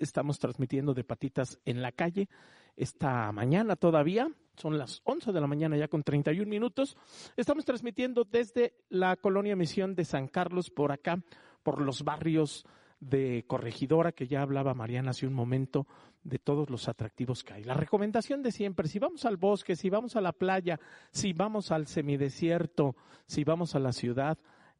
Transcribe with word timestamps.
Estamos 0.00 0.38
transmitiendo 0.38 0.94
de 0.94 1.04
patitas 1.04 1.60
en 1.64 1.82
la 1.82 1.92
calle 1.92 2.28
esta 2.76 3.30
mañana 3.32 3.76
todavía. 3.76 4.30
Son 4.56 4.78
las 4.78 5.00
11 5.04 5.32
de 5.32 5.40
la 5.40 5.46
mañana 5.46 5.76
ya 5.76 5.88
con 5.88 6.02
31 6.02 6.48
minutos. 6.48 6.96
Estamos 7.36 7.64
transmitiendo 7.64 8.24
desde 8.24 8.74
la 8.88 9.16
colonia 9.16 9.56
Misión 9.56 9.94
de 9.94 10.04
San 10.04 10.26
Carlos 10.26 10.70
por 10.70 10.90
acá, 10.90 11.22
por 11.62 11.80
los 11.80 12.02
barrios 12.02 12.66
de 12.98 13.44
Corregidora, 13.46 14.12
que 14.12 14.26
ya 14.26 14.42
hablaba 14.42 14.74
Mariana 14.74 15.10
hace 15.10 15.26
un 15.26 15.32
momento, 15.32 15.86
de 16.22 16.38
todos 16.38 16.68
los 16.68 16.88
atractivos 16.88 17.42
que 17.42 17.54
hay. 17.54 17.64
La 17.64 17.74
recomendación 17.74 18.42
de 18.42 18.52
siempre, 18.52 18.88
si 18.88 18.98
vamos 18.98 19.24
al 19.24 19.36
bosque, 19.36 19.76
si 19.76 19.88
vamos 19.88 20.16
a 20.16 20.20
la 20.20 20.32
playa, 20.32 20.78
si 21.12 21.32
vamos 21.32 21.70
al 21.70 21.86
semidesierto, 21.86 22.94
si 23.26 23.44
vamos 23.44 23.74
a 23.74 23.78
la 23.78 23.92
ciudad, 23.92 24.38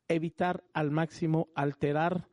evitar 0.08 0.64
al 0.74 0.90
máximo 0.90 1.48
alterar 1.54 2.28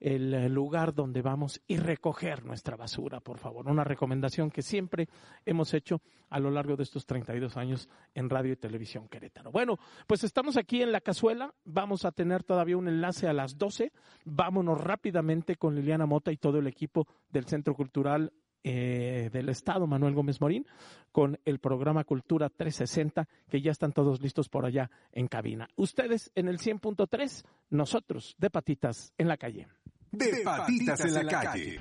el 0.00 0.52
lugar 0.52 0.94
donde 0.94 1.22
vamos 1.22 1.60
y 1.66 1.76
recoger 1.76 2.44
nuestra 2.44 2.76
basura, 2.76 3.20
por 3.20 3.38
favor. 3.38 3.68
Una 3.68 3.84
recomendación 3.84 4.50
que 4.50 4.62
siempre 4.62 5.08
hemos 5.44 5.74
hecho 5.74 6.00
a 6.30 6.38
lo 6.38 6.50
largo 6.50 6.76
de 6.76 6.82
estos 6.82 7.06
32 7.06 7.56
años 7.56 7.88
en 8.14 8.28
Radio 8.30 8.52
y 8.52 8.56
Televisión 8.56 9.08
Querétaro. 9.08 9.50
Bueno, 9.50 9.78
pues 10.06 10.24
estamos 10.24 10.56
aquí 10.56 10.82
en 10.82 10.92
la 10.92 11.00
cazuela, 11.00 11.54
vamos 11.64 12.04
a 12.04 12.12
tener 12.12 12.44
todavía 12.44 12.76
un 12.76 12.88
enlace 12.88 13.28
a 13.28 13.32
las 13.32 13.58
12. 13.58 13.92
Vámonos 14.24 14.80
rápidamente 14.80 15.56
con 15.56 15.74
Liliana 15.74 16.06
Mota 16.06 16.32
y 16.32 16.36
todo 16.36 16.58
el 16.58 16.66
equipo 16.66 17.06
del 17.30 17.46
Centro 17.46 17.74
Cultural 17.74 18.32
eh, 18.64 19.30
del 19.32 19.48
Estado, 19.48 19.86
Manuel 19.86 20.14
Gómez 20.14 20.40
Morín, 20.40 20.66
con 21.12 21.38
el 21.44 21.58
programa 21.58 22.04
Cultura 22.04 22.48
360, 22.48 23.28
que 23.48 23.60
ya 23.60 23.70
están 23.70 23.92
todos 23.92 24.20
listos 24.20 24.48
por 24.48 24.64
allá 24.66 24.90
en 25.12 25.28
cabina. 25.28 25.68
Ustedes 25.76 26.30
en 26.34 26.48
el 26.48 26.58
100.3, 26.58 27.44
nosotros 27.70 28.34
de 28.38 28.50
patitas 28.50 29.12
en 29.18 29.28
la 29.28 29.36
calle. 29.36 29.68
De 30.10 30.42
patitas 30.44 31.04
en 31.04 31.14
la 31.14 31.24
calle. 31.26 31.80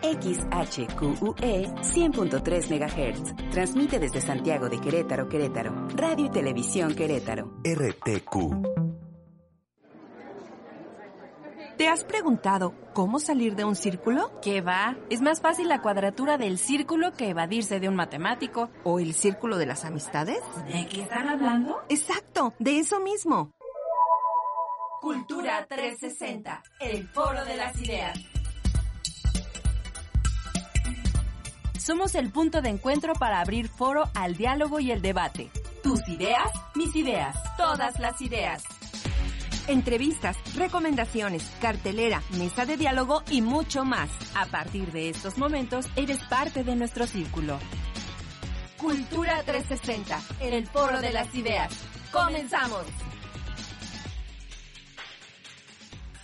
XHQUE 0.00 1.66
100.3 1.66 2.70
MHz. 2.70 3.50
Transmite 3.50 3.98
desde 3.98 4.20
Santiago 4.20 4.68
de 4.68 4.80
Querétaro, 4.80 5.28
Querétaro. 5.28 5.88
Radio 5.88 6.26
y 6.26 6.30
Televisión 6.30 6.94
Querétaro. 6.94 7.60
RTQ. 7.64 8.87
¿Te 11.78 11.86
has 11.86 12.02
preguntado 12.02 12.74
cómo 12.92 13.20
salir 13.20 13.54
de 13.54 13.64
un 13.64 13.76
círculo? 13.76 14.32
¿Qué 14.42 14.62
va? 14.62 14.96
Es 15.10 15.20
más 15.20 15.40
fácil 15.40 15.68
la 15.68 15.80
cuadratura 15.80 16.36
del 16.36 16.58
círculo 16.58 17.12
que 17.12 17.28
evadirse 17.28 17.78
de 17.78 17.88
un 17.88 17.94
matemático. 17.94 18.68
¿O 18.82 18.98
el 18.98 19.14
círculo 19.14 19.58
de 19.58 19.66
las 19.66 19.84
amistades? 19.84 20.40
¿De 20.66 20.88
qué 20.88 21.02
están 21.02 21.28
hablando? 21.28 21.80
Exacto, 21.88 22.52
de 22.58 22.80
eso 22.80 22.98
mismo. 22.98 23.52
Cultura 25.00 25.64
360, 25.68 26.64
el 26.80 27.06
foro 27.06 27.44
de 27.44 27.56
las 27.56 27.80
ideas. 27.80 28.18
Somos 31.78 32.16
el 32.16 32.32
punto 32.32 32.60
de 32.60 32.70
encuentro 32.70 33.12
para 33.12 33.38
abrir 33.38 33.68
foro 33.68 34.10
al 34.16 34.36
diálogo 34.36 34.80
y 34.80 34.90
el 34.90 35.00
debate. 35.00 35.48
Tus 35.84 36.06
ideas, 36.08 36.50
mis 36.74 36.96
ideas, 36.96 37.36
todas 37.56 38.00
las 38.00 38.20
ideas. 38.20 38.64
Entrevistas, 39.68 40.38
recomendaciones, 40.56 41.44
cartelera, 41.60 42.22
mesa 42.38 42.64
de 42.64 42.78
diálogo 42.78 43.22
y 43.30 43.42
mucho 43.42 43.84
más. 43.84 44.08
A 44.34 44.46
partir 44.46 44.90
de 44.92 45.10
estos 45.10 45.36
momentos, 45.36 45.86
eres 45.94 46.20
parte 46.24 46.64
de 46.64 46.74
nuestro 46.74 47.06
círculo. 47.06 47.58
Cultura 48.78 49.42
360, 49.44 50.20
en 50.40 50.54
el 50.54 50.66
foro 50.66 51.02
de 51.02 51.12
las 51.12 51.34
ideas. 51.34 51.70
¡Comenzamos! 52.10 52.86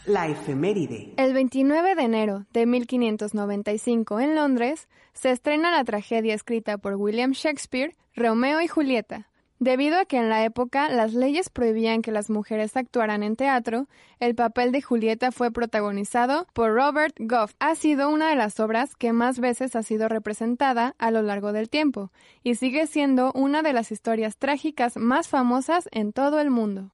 La 0.07 0.27
efeméride. 0.27 1.13
El 1.19 1.35
29 1.35 1.97
de 1.97 2.03
enero 2.03 2.47
de 2.55 2.65
1595 2.65 4.21
en 4.21 4.35
Londres 4.37 4.89
se 5.13 5.31
estrena 5.31 5.71
la 5.71 5.85
tragedia 5.85 6.35
escrita 6.35 6.79
por 6.79 6.95
William 6.95 7.33
Shakespeare, 7.33 7.95
Romeo 8.17 8.63
y 8.63 8.69
Julieta, 8.69 9.29
Debido 9.65 9.99
a 9.99 10.05
que 10.05 10.19
en 10.19 10.29
la 10.29 10.45
época 10.45 10.91
las 10.91 11.15
leyes 11.15 11.49
prohibían 11.49 12.03
que 12.03 12.13
las 12.13 12.29
mujeres 12.29 12.77
actuaran 12.77 13.23
en 13.23 13.35
teatro, 13.35 13.89
el 14.21 14.35
papel 14.35 14.73
de 14.73 14.83
Julieta 14.83 15.33
fue 15.33 15.51
protagonizado 15.53 16.47
por 16.53 16.75
Robert 16.75 17.17
Goff. 17.19 17.55
Ha 17.61 17.75
sido 17.75 18.11
una 18.11 18.29
de 18.29 18.37
las 18.37 18.61
obras 18.61 18.95
que 18.95 19.15
más 19.15 19.41
veces 19.41 19.75
ha 19.75 19.83
sido 19.83 20.11
representada 20.11 20.95
a 20.99 21.11
lo 21.11 21.23
largo 21.23 21.55
del 21.55 21.71
tiempo 21.71 22.13
y 22.43 22.57
sigue 22.57 22.87
siendo 22.87 23.33
una 23.33 23.63
de 23.63 23.73
las 23.73 23.91
historias 23.91 24.37
trágicas 24.37 24.99
más 24.99 25.29
famosas 25.29 25.89
en 25.93 26.13
todo 26.13 26.41
el 26.41 26.51
mundo. 26.51 26.91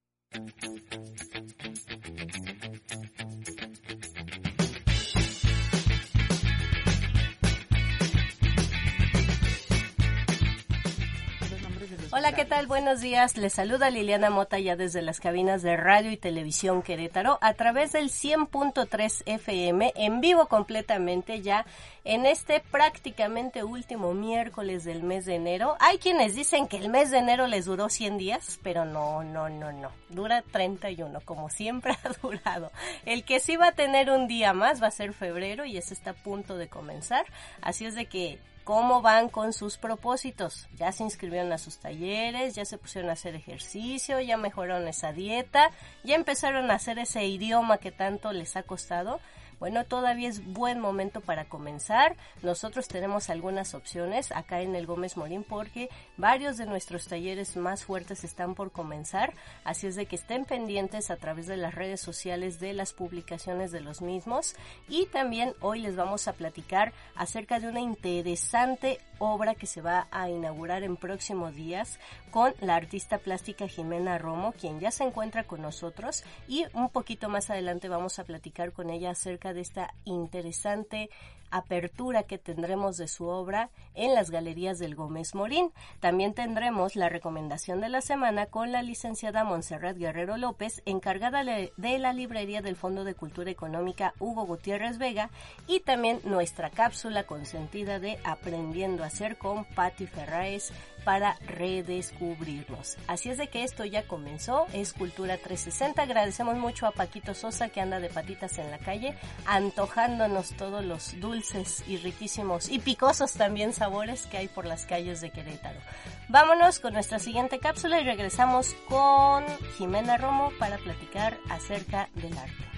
Hola, 12.13 12.33
¿qué 12.33 12.45
tal? 12.45 12.67
Buenos 12.67 13.01
días. 13.01 13.37
Les 13.37 13.53
saluda 13.53 13.89
Liliana 13.89 14.31
Mota 14.31 14.59
ya 14.59 14.75
desde 14.75 15.01
las 15.01 15.21
cabinas 15.21 15.63
de 15.63 15.77
Radio 15.77 16.11
y 16.11 16.17
Televisión 16.17 16.83
Querétaro 16.83 17.39
a 17.41 17.55
través 17.55 17.93
del 17.93 18.11
100.3 18.11 19.23
FM 19.27 19.93
en 19.95 20.21
vivo 20.21 20.49
completamente 20.49 21.41
ya 21.41 21.67
en 22.03 22.27
este 22.27 22.59
prácticamente 22.59 23.63
último 23.63 24.13
miércoles 24.13 24.83
del 24.83 25.05
mes 25.05 25.25
de 25.25 25.37
enero. 25.37 25.77
Hay 25.79 25.99
quienes 25.99 26.35
dicen 26.35 26.67
que 26.67 26.79
el 26.79 26.89
mes 26.89 27.13
de 27.13 27.19
enero 27.19 27.47
les 27.47 27.67
duró 27.67 27.89
100 27.89 28.19
días, 28.19 28.59
pero 28.65 28.85
no, 28.85 29.23
no, 29.23 29.49
no, 29.49 29.71
no. 29.71 29.93
Dura 30.09 30.43
31, 30.43 31.21
como 31.21 31.49
siempre 31.49 31.93
ha 32.03 32.09
durado. 32.21 32.73
El 33.07 33.23
que 33.23 33.39
sí 33.39 33.55
va 33.55 33.69
a 33.69 33.73
tener 33.73 34.11
un 34.11 34.27
día 34.27 34.53
más 34.53 34.83
va 34.83 34.89
a 34.89 34.91
ser 34.91 35.13
febrero 35.13 35.65
y 35.65 35.77
ese 35.77 35.95
está 35.95 36.11
a 36.11 36.15
punto 36.15 36.57
de 36.57 36.67
comenzar. 36.67 37.25
Así 37.63 37.87
es 37.87 37.95
de 37.95 38.07
que 38.07 38.41
cómo 38.71 39.03
van 39.03 39.29
con 39.29 39.53
sus 39.53 39.79
propósitos. 39.79 40.69
Ya 40.77 40.93
se 40.93 41.03
inscribieron 41.03 41.53
a 41.53 41.59
sus 41.59 41.79
talleres, 41.79 42.55
ya 42.55 42.65
se 42.65 42.79
pusieron 42.79 43.11
a 43.11 43.15
hacer 43.15 43.35
ejercicio, 43.35 44.21
ya 44.21 44.37
mejoraron 44.37 44.87
esa 44.87 45.13
dieta, 45.13 45.73
ya 46.05 46.15
empezaron 46.15 46.71
a 46.71 46.75
hacer 46.75 47.01
ese 47.01 47.27
idioma 47.27 47.79
que 47.79 47.91
tanto 47.91 48.33
les 48.33 48.55
ha 48.55 48.63
costado. 48.63 49.19
Bueno, 49.61 49.85
todavía 49.85 50.31
es 50.31 50.43
buen 50.55 50.81
momento 50.81 51.21
para 51.21 51.45
comenzar. 51.45 52.17
Nosotros 52.43 52.89
tenemos 52.89 53.29
algunas 53.29 53.75
opciones 53.75 54.33
acá 54.33 54.63
en 54.63 54.75
el 54.75 54.87
Gómez 54.87 55.19
Morín 55.19 55.45
porque 55.45 55.91
varios 56.17 56.57
de 56.57 56.65
nuestros 56.65 57.07
talleres 57.07 57.59
más 57.59 57.85
fuertes 57.85 58.25
están 58.25 58.55
por 58.55 58.73
comenzar. 58.73 59.35
Así 59.63 59.87
es 59.87 59.97
de 59.97 60.07
que 60.07 60.17
estén 60.17 60.47
pendientes 60.47 61.11
a 61.11 61.17
través 61.17 61.47
de 61.47 61.59
las 61.59 61.75
redes 61.75 62.01
sociales 62.01 62.59
de 62.59 62.73
las 62.73 62.95
publicaciones 62.95 63.71
de 63.71 63.83
los 63.83 64.01
mismos. 64.01 64.57
Y 64.89 65.05
también 65.07 65.53
hoy 65.61 65.81
les 65.81 65.95
vamos 65.95 66.27
a 66.27 66.33
platicar 66.33 66.95
acerca 67.15 67.61
de 67.61 67.69
una 67.69 67.81
interesante 67.81 68.99
obra 69.19 69.55
que 69.55 69.67
se 69.67 69.83
va 69.83 70.09
a 70.11 70.31
inaugurar 70.31 70.83
en 70.83 70.97
próximos 70.97 71.55
días 71.55 72.01
con 72.31 72.55
la 72.61 72.77
artista 72.77 73.19
plástica 73.19 73.69
Jimena 73.69 74.17
Romo, 74.17 74.53
quien 74.53 74.81
ya 74.81 74.91
se 74.91 75.05
encuentra 75.05 75.45
con 75.45 75.61
nosotros 75.61 76.25
y 76.49 76.65
un 76.73 76.89
poquito 76.89 77.29
más 77.29 77.51
adelante 77.51 77.89
vamos 77.89 78.19
a 78.19 78.25
platicar 78.25 78.73
con 78.73 78.89
ella 78.89 79.11
acerca 79.11 79.50
de 79.53 79.61
esta 79.61 79.95
interesante 80.05 81.11
apertura 81.51 82.23
que 82.23 82.39
tendremos 82.39 82.97
de 82.97 83.09
su 83.09 83.27
obra 83.27 83.71
en 83.95 84.15
las 84.15 84.31
galerías 84.31 84.79
del 84.79 84.95
Gómez 84.95 85.35
Morín. 85.35 85.73
También 85.99 86.35
tendremos 86.35 86.97
la 86.97 87.09
recomendación 87.09 87.81
de 87.81 87.89
la 87.89 88.01
semana 88.01 88.47
con 88.47 88.73
la 88.73 88.83
licenciada 88.83 89.45
Montserrat 89.45 89.97
Guerrero 89.97 90.37
López, 90.37 90.83
encargada 90.87 91.43
de 91.45 91.99
la 91.99 92.13
librería 92.13 92.63
del 92.63 92.77
Fondo 92.77 93.05
de 93.05 93.15
Cultura 93.15 93.51
Económica 93.51 94.15
Hugo 94.19 94.47
Gutiérrez 94.47 94.99
Vega 94.99 95.31
y 95.67 95.81
también 95.81 96.21
nuestra 96.25 96.71
cápsula 96.71 97.25
consentida 97.25 97.99
de 97.99 98.19
Aprendiendo 98.25 99.03
a 99.03 99.07
hacer 99.07 99.37
con 99.37 99.65
Patti 99.65 100.07
Ferraes 100.07 100.73
para 101.05 101.37
redescubrirnos. 101.47 102.99
Así 103.07 103.31
es 103.31 103.39
de 103.39 103.49
que 103.49 103.65
esto 103.65 103.85
ya 103.85 104.07
comenzó, 104.07 104.67
es 104.75 104.93
Cultura 104.93 105.39
360. 105.39 106.03
Agradecemos 106.03 106.57
mucho 106.57 106.87
a 106.87 106.93
Paquito 106.93 107.35
Sosa 107.35 107.71
que 107.71 107.81
anda 107.81 108.01
de 108.01 108.11
patitas 108.11 108.59
en 108.59 108.71
la 108.71 108.79
calle, 108.79 109.17
antojándonos 109.47 110.51
todos 110.57 110.85
los 110.85 111.19
dulces 111.19 111.40
y 111.87 111.97
riquísimos 111.97 112.69
y 112.69 112.79
picosos 112.79 113.33
también 113.33 113.73
sabores 113.73 114.27
que 114.27 114.37
hay 114.37 114.49
por 114.49 114.67
las 114.67 114.85
calles 114.85 115.21
de 115.21 115.31
Querétaro. 115.31 115.81
Vámonos 116.29 116.81
con 116.81 116.93
nuestra 116.93 117.19
siguiente 117.19 117.59
cápsula 117.59 118.01
y 118.01 118.05
regresamos 118.05 118.75
con 118.89 119.45
Jimena 119.77 120.17
Romo 120.17 120.53
para 120.59 120.79
platicar 120.79 121.39
acerca 121.49 122.09
del 122.15 122.37
arte. 122.37 122.71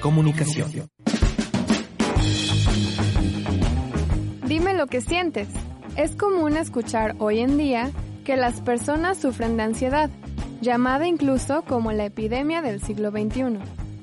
Comunicación. 0.00 0.88
Dime 4.46 4.74
lo 4.74 4.86
que 4.86 5.00
sientes. 5.00 5.48
Es 5.96 6.14
común 6.14 6.56
escuchar 6.56 7.16
hoy 7.18 7.40
en 7.40 7.58
día 7.58 7.90
que 8.24 8.36
las 8.36 8.60
personas 8.60 9.18
sufren 9.18 9.56
de 9.56 9.62
ansiedad, 9.62 10.10
llamada 10.60 11.06
incluso 11.06 11.62
como 11.62 11.92
la 11.92 12.06
epidemia 12.06 12.62
del 12.62 12.80
siglo 12.82 13.10
XXI. 13.10 13.58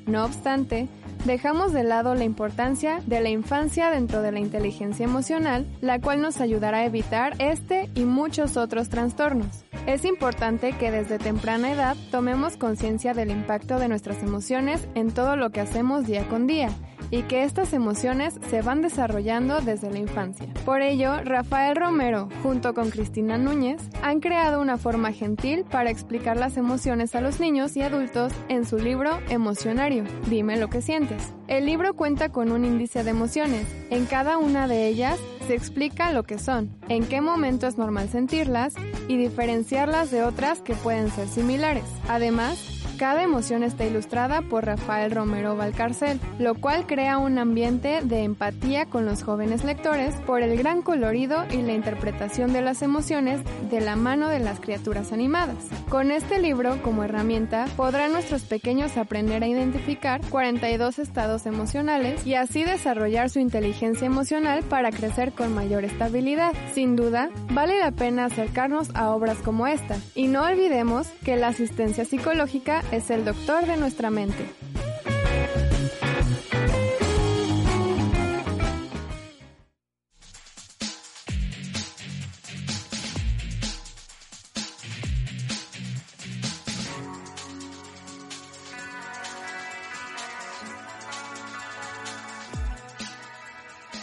No 0.05 0.25
obstante, 0.25 0.89
dejamos 1.25 1.71
de 1.73 1.83
lado 1.83 2.15
la 2.15 2.23
importancia 2.23 2.99
de 3.05 3.21
la 3.21 3.29
infancia 3.29 3.89
dentro 3.89 4.21
de 4.21 4.31
la 4.31 4.39
inteligencia 4.39 5.05
emocional, 5.05 5.65
la 5.81 5.99
cual 5.99 6.21
nos 6.21 6.41
ayudará 6.41 6.79
a 6.79 6.85
evitar 6.85 7.35
este 7.39 7.89
y 7.95 8.03
muchos 8.03 8.57
otros 8.57 8.89
trastornos. 8.89 9.65
Es 9.85 10.05
importante 10.05 10.73
que 10.73 10.91
desde 10.91 11.19
temprana 11.19 11.71
edad 11.71 11.97
tomemos 12.11 12.57
conciencia 12.57 13.13
del 13.13 13.31
impacto 13.31 13.79
de 13.79 13.87
nuestras 13.87 14.23
emociones 14.23 14.87
en 14.95 15.11
todo 15.11 15.35
lo 15.35 15.51
que 15.51 15.61
hacemos 15.61 16.05
día 16.05 16.27
con 16.27 16.47
día 16.47 16.69
y 17.11 17.23
que 17.23 17.43
estas 17.43 17.73
emociones 17.73 18.39
se 18.49 18.61
van 18.61 18.81
desarrollando 18.81 19.61
desde 19.61 19.91
la 19.91 19.99
infancia. 19.99 20.47
Por 20.65 20.81
ello, 20.81 21.23
Rafael 21.23 21.75
Romero, 21.75 22.29
junto 22.41 22.73
con 22.73 22.89
Cristina 22.89 23.37
Núñez, 23.37 23.81
han 24.01 24.19
creado 24.19 24.61
una 24.61 24.77
forma 24.77 25.11
gentil 25.11 25.65
para 25.69 25.89
explicar 25.89 26.37
las 26.37 26.57
emociones 26.57 27.15
a 27.15 27.21
los 27.21 27.39
niños 27.39 27.75
y 27.77 27.81
adultos 27.81 28.33
en 28.49 28.65
su 28.65 28.77
libro 28.77 29.19
Emocionario, 29.29 30.03
Dime 30.29 30.57
lo 30.57 30.69
que 30.69 30.81
sientes. 30.81 31.33
El 31.47 31.65
libro 31.65 31.93
cuenta 31.93 32.29
con 32.29 32.51
un 32.51 32.65
índice 32.65 33.03
de 33.03 33.11
emociones. 33.11 33.67
En 33.89 34.05
cada 34.05 34.37
una 34.37 34.67
de 34.67 34.87
ellas 34.87 35.19
se 35.47 35.55
explica 35.55 36.11
lo 36.13 36.23
que 36.23 36.39
son, 36.39 36.75
en 36.87 37.05
qué 37.05 37.21
momento 37.21 37.67
es 37.67 37.77
normal 37.77 38.09
sentirlas 38.09 38.73
y 39.07 39.17
diferenciarlas 39.17 40.09
de 40.09 40.23
otras 40.23 40.61
que 40.61 40.73
pueden 40.73 41.11
ser 41.11 41.27
similares. 41.27 41.83
Además, 42.07 42.82
cada 42.97 43.23
emoción 43.23 43.63
está 43.63 43.85
ilustrada 43.85 44.41
por 44.41 44.65
Rafael 44.65 45.11
Romero 45.11 45.55
Valcarcel, 45.55 46.19
lo 46.39 46.55
cual 46.55 46.85
crea 46.85 47.17
un 47.17 47.37
ambiente 47.37 48.01
de 48.03 48.23
empatía 48.23 48.85
con 48.85 49.05
los 49.05 49.23
jóvenes 49.23 49.63
lectores 49.63 50.15
por 50.25 50.41
el 50.41 50.57
gran 50.57 50.81
colorido 50.81 51.45
y 51.51 51.61
la 51.61 51.73
interpretación 51.73 52.53
de 52.53 52.61
las 52.61 52.81
emociones 52.81 53.41
de 53.69 53.81
la 53.81 53.95
mano 53.95 54.29
de 54.29 54.39
las 54.39 54.59
criaturas 54.59 55.11
animadas. 55.11 55.57
Con 55.89 56.11
este 56.11 56.39
libro 56.39 56.81
como 56.81 57.03
herramienta 57.03 57.65
podrán 57.75 58.11
nuestros 58.11 58.43
pequeños 58.43 58.97
aprender 58.97 59.43
a 59.43 59.47
identificar 59.47 60.21
42 60.29 60.99
estados 60.99 61.45
emocionales 61.45 62.25
y 62.25 62.35
así 62.35 62.63
desarrollar 62.63 63.29
su 63.29 63.39
inteligencia 63.39 64.05
emocional 64.05 64.63
para 64.63 64.91
crecer 64.91 65.33
con 65.33 65.53
mayor 65.53 65.83
estabilidad. 65.85 66.53
Sin 66.73 66.95
duda, 66.95 67.29
vale 67.51 67.79
la 67.79 67.91
pena 67.91 68.25
acercarnos 68.25 68.89
a 68.95 69.09
obras 69.09 69.37
como 69.37 69.67
esta 69.67 69.97
y 70.15 70.27
no 70.27 70.43
olvidemos 70.43 71.07
que 71.23 71.35
la 71.35 71.47
asistencia 71.47 72.05
psicológica 72.05 72.82
es 72.91 73.09
el 73.09 73.25
doctor 73.25 73.65
de 73.65 73.77
nuestra 73.77 74.09
mente. 74.09 74.45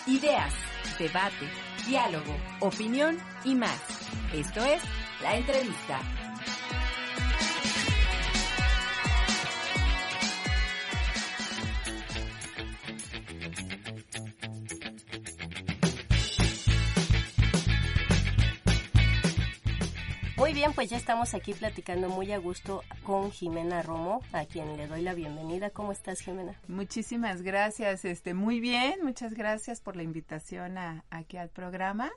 Ideas, 0.07 0.53
debate, 0.99 1.49
diálogo, 1.87 2.37
opinión 2.61 3.19
y 3.45 3.55
más. 3.55 3.81
Esto 4.35 4.65
es 4.65 4.83
La 5.23 5.37
Entrevista. 5.37 6.01
Bien, 20.61 20.75
pues 20.75 20.91
ya 20.91 20.99
estamos 20.99 21.33
aquí 21.33 21.55
platicando 21.55 22.11
muy 22.11 22.33
a 22.33 22.39
gusto 22.39 22.85
con 23.03 23.33
Jimena 23.33 23.81
Romo, 23.81 24.21
a 24.35 24.45
quien 24.45 24.77
le 24.77 24.89
doy 24.89 25.01
la 25.01 25.15
bienvenida. 25.15 25.71
¿Cómo 25.71 25.91
estás, 25.91 26.21
Jimena? 26.21 26.61
Muchísimas 26.69 27.41
gracias, 27.41 28.05
este, 28.05 28.35
muy 28.35 28.61
bien, 28.61 29.03
muchas 29.03 29.33
gracias 29.33 29.81
por 29.81 29.97
la 29.97 30.03
invitación 30.03 30.77
a, 30.77 31.07
aquí 31.09 31.39
al 31.39 31.49
programa 31.49 32.11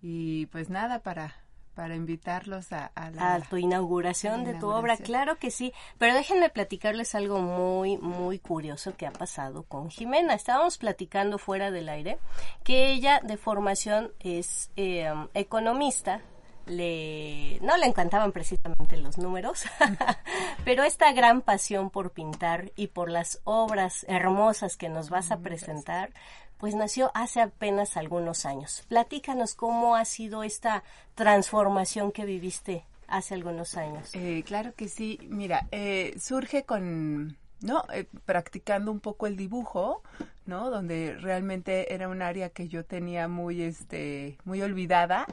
y 0.00 0.46
pues 0.46 0.70
nada 0.70 1.00
para 1.00 1.36
para 1.74 1.94
invitarlos 1.94 2.72
a, 2.72 2.86
a, 2.94 3.10
la, 3.10 3.34
a 3.34 3.40
tu 3.40 3.56
inauguración 3.56 4.44
de 4.44 4.54
tu 4.54 4.68
obra, 4.68 4.96
claro 4.96 5.36
que 5.38 5.50
sí, 5.50 5.72
pero 5.98 6.14
déjenme 6.14 6.48
platicarles 6.48 7.14
algo 7.14 7.40
muy, 7.40 7.98
muy 7.98 8.38
curioso 8.38 8.96
que 8.96 9.06
ha 9.06 9.10
pasado 9.10 9.64
con 9.64 9.90
Jimena. 9.90 10.34
Estábamos 10.34 10.76
platicando 10.76 11.38
fuera 11.38 11.70
del 11.70 11.88
aire 11.88 12.18
que 12.62 12.92
ella 12.92 13.20
de 13.22 13.38
formación 13.38 14.12
es 14.20 14.70
eh, 14.76 15.12
economista, 15.32 16.20
le 16.66 17.58
no 17.60 17.76
le 17.76 17.86
encantaban 17.86 18.32
precisamente 18.32 18.96
los 18.96 19.18
números, 19.18 19.64
pero 20.64 20.84
esta 20.84 21.12
gran 21.12 21.42
pasión 21.42 21.90
por 21.90 22.10
pintar 22.10 22.72
y 22.76 22.88
por 22.88 23.10
las 23.10 23.40
obras 23.44 24.04
hermosas 24.08 24.76
que 24.76 24.88
nos 24.88 25.10
vas 25.10 25.30
a 25.30 25.38
presentar, 25.38 26.10
pues 26.58 26.74
nació 26.74 27.10
hace 27.14 27.40
apenas 27.40 27.96
algunos 27.96 28.46
años. 28.46 28.84
Platícanos 28.88 29.54
cómo 29.54 29.96
ha 29.96 30.04
sido 30.04 30.42
esta 30.44 30.84
transformación 31.14 32.12
que 32.12 32.24
viviste 32.24 32.84
hace 33.08 33.34
algunos 33.34 33.76
años. 33.76 34.10
Eh, 34.14 34.42
claro 34.46 34.74
que 34.74 34.88
sí. 34.88 35.18
Mira, 35.28 35.66
eh, 35.70 36.14
surge 36.18 36.64
con 36.64 37.36
¿no? 37.62 37.84
Eh, 37.92 38.06
practicando 38.24 38.90
un 38.90 39.00
poco 39.00 39.26
el 39.26 39.36
dibujo, 39.36 40.02
¿no? 40.46 40.70
Donde 40.70 41.16
realmente 41.20 41.94
era 41.94 42.08
un 42.08 42.22
área 42.22 42.50
que 42.50 42.68
yo 42.68 42.84
tenía 42.84 43.28
muy, 43.28 43.62
este, 43.62 44.38
muy 44.44 44.62
olvidada 44.62 45.26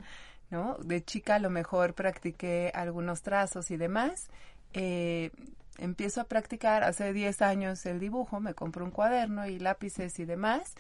¿no? 0.50 0.78
De 0.78 1.04
chica 1.04 1.36
a 1.36 1.40
lo 1.40 1.50
mejor 1.50 1.94
practiqué 1.94 2.72
algunos 2.74 3.22
trazos 3.22 3.72
y 3.72 3.78
demás. 3.78 4.30
Eh, 4.74 5.32
empiezo 5.78 6.22
a 6.22 6.26
practicar 6.26 6.84
hace 6.84 7.14
10 7.14 7.42
años 7.42 7.86
el 7.86 8.00
dibujo, 8.00 8.40
me 8.40 8.54
compro 8.54 8.86
un 8.86 8.92
cuaderno 8.92 9.48
y 9.48 9.60
lápices 9.60 10.20
y 10.20 10.26
demás. 10.26 10.76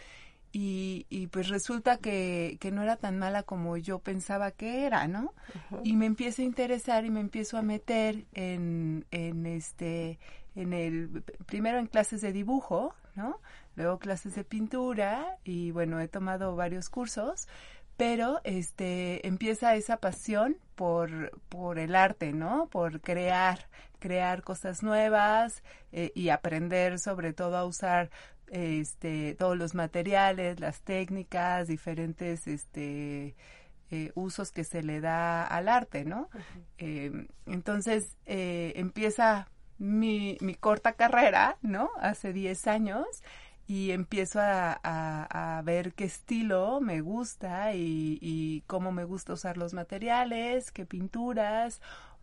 Y, 0.51 1.05
y 1.09 1.27
pues 1.27 1.47
resulta 1.47 1.97
que, 1.97 2.57
que, 2.59 2.71
no 2.71 2.81
era 2.81 2.95
tan 2.95 3.19
mala 3.19 3.43
como 3.43 3.77
yo 3.77 3.99
pensaba 3.99 4.49
que 4.49 4.87
era, 4.87 5.07
¿no? 5.07 5.35
Y 5.83 5.95
me 5.95 6.07
empiezo 6.07 6.41
a 6.41 6.45
interesar 6.45 7.05
y 7.05 7.11
me 7.11 7.19
empiezo 7.19 7.59
a 7.59 7.61
meter 7.61 8.25
en, 8.33 9.05
en 9.11 9.45
este, 9.45 10.17
en 10.55 10.73
el, 10.73 11.23
primero 11.45 11.77
en 11.77 11.85
clases 11.85 12.21
de 12.21 12.33
dibujo, 12.33 12.95
¿no? 13.15 13.39
Luego 13.75 13.99
clases 13.99 14.33
de 14.33 14.43
pintura 14.43 15.37
y 15.43 15.69
bueno, 15.69 15.99
he 15.99 16.07
tomado 16.07 16.55
varios 16.55 16.89
cursos 16.89 17.47
pero 17.99 18.39
este 18.45 19.27
empieza 19.27 19.75
esa 19.75 19.97
pasión 19.97 20.55
por, 20.75 21.37
por 21.49 21.77
el 21.79 21.95
arte, 21.95 22.31
¿no? 22.31 22.69
Por 22.71 23.01
crear, 23.01 23.67
crear 23.99 24.41
cosas 24.41 24.83
nuevas 24.83 25.63
eh, 25.91 26.13
y 26.15 26.29
aprender 26.29 26.97
sobre 26.97 27.33
todo 27.33 27.57
a 27.57 27.65
usar 27.65 28.09
este 28.47 29.35
todos 29.35 29.57
los 29.57 29.75
materiales, 29.75 30.61
las 30.61 30.79
técnicas, 30.79 31.67
diferentes 31.67 32.47
este 32.47 33.35
eh, 33.91 34.11
usos 34.15 34.53
que 34.53 34.63
se 34.63 34.81
le 34.81 35.01
da 35.01 35.45
al 35.45 35.67
arte, 35.67 36.05
¿no? 36.05 36.29
Em, 36.77 37.27
entonces 37.47 38.15
eh, 38.25 38.71
empieza 38.77 39.49
mi, 39.77 40.37
mi 40.39 40.55
corta 40.55 40.93
carrera, 40.93 41.57
¿no? 41.61 41.89
Hace 41.99 42.31
10 42.31 42.65
años 42.67 43.05
y 43.69 43.91
empiezo 43.91 44.39
a, 44.41 45.61
ver 45.63 45.93
qué 45.93 46.05
estilo 46.05 46.81
me 46.81 47.01
gusta 47.01 47.75
y, 47.75 48.17
y, 48.19 48.61
cómo 48.61 48.91
me 48.91 49.03
gusta 49.03 49.33
usar 49.33 49.57
los 49.57 49.75
materiales, 49.75 50.71
qué 50.71 50.87
pinturas. 50.87 51.79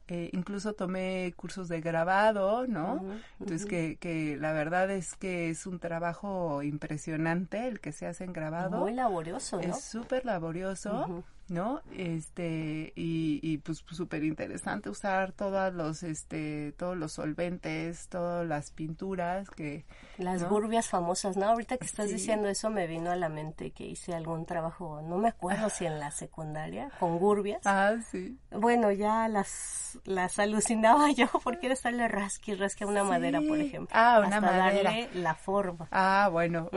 Eh, 0.09 0.31
incluso 0.33 0.73
tomé 0.73 1.35
cursos 1.37 1.69
de 1.69 1.81
grabado, 1.81 2.67
¿no? 2.67 3.01
Entonces, 3.39 3.65
que, 3.65 3.97
que 3.97 4.37
la 4.37 4.53
verdad 4.53 4.91
es 4.91 5.15
que 5.15 5.49
es 5.51 5.69
un 5.69 5.79
trabajo 5.79 6.65
impresionante 6.65 7.69
el 7.69 7.79
que 7.79 7.93
se 7.93 8.07
hace 8.07 8.25
en 8.25 8.33
grabado. 8.33 8.79
Muy 8.79 8.93
laborioso, 8.93 9.57
¿no? 9.57 9.63
Es 9.63 9.85
súper 9.85 10.25
laborioso. 10.25 11.25
¿No? 11.49 11.83
Este, 11.97 12.93
y, 12.97 13.41
y 13.43 13.59
pues 13.59 13.85
súper 13.87 14.25
interesante 14.25 14.91
usar 14.91 15.33
todos 15.33 15.73
los, 15.73 16.03
este, 16.03 16.73
todos 16.73 16.97
los 16.97 17.13
solventes, 17.13 18.09
todas 18.09 18.47
las 18.47 18.71
pinturas 18.71 19.49
que... 19.51 19.85
Las 20.19 20.49
gurbias 20.49 20.89
famosas, 20.89 21.37
¿no? 21.37 21.47
Ahorita 21.47 21.77
que 21.77 21.85
estás 21.85 22.09
diciendo 22.09 22.49
eso 22.49 22.71
me 22.71 22.87
vino 22.87 23.11
a 23.11 23.17
la 23.17 23.29
mente 23.29 23.71
que 23.71 23.85
hice 23.85 24.15
algún 24.15 24.47
trabajo, 24.47 25.03
no 25.03 25.19
me 25.19 25.29
acuerdo 25.29 25.69
si 25.69 25.85
en 25.85 26.01
la 26.01 26.11
secundaria, 26.11 26.91
con 26.99 27.19
gurbias. 27.19 27.61
Ah, 27.65 27.95
sí. 28.11 28.39
Bueno, 28.51 28.91
ya 28.93 29.29
las, 29.29 29.99
las 30.05 30.39
alucinaba 30.39 31.11
yo 31.13 31.29
porque 31.45 31.67
era 31.67 31.75
estarle 31.75 32.09
rasqui, 32.09 32.55
rasqui 32.55 32.85
a 32.85 32.87
una 32.87 33.05
madera, 33.05 33.41
por 33.41 33.61
ejemplo. 33.61 33.95
Ah, 33.97 34.17
una 34.19 34.37
hasta 34.37 34.41
madera. 34.41 34.91
darle 34.91 35.09
la 35.15 35.35
forma. 35.35 35.89
Ah, 35.91 36.29
bueno, 36.33 36.71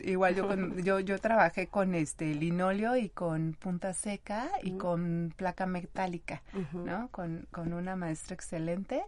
igual 0.00 0.34
yo, 0.34 0.46
con, 0.48 0.82
yo, 0.82 1.00
yo 1.00 1.18
trabajé 1.18 1.66
con 1.66 1.94
este 1.94 2.34
linóleo 2.34 2.96
y 2.96 3.08
con 3.10 3.54
punta 3.54 3.92
seca 4.14 4.50
y 4.62 4.72
con 4.78 5.32
placa 5.36 5.66
metálica, 5.66 6.42
¿no? 6.72 7.08
Con, 7.10 7.46
con 7.50 7.72
una 7.72 7.96
maestra 7.96 8.34
excelente. 8.34 9.02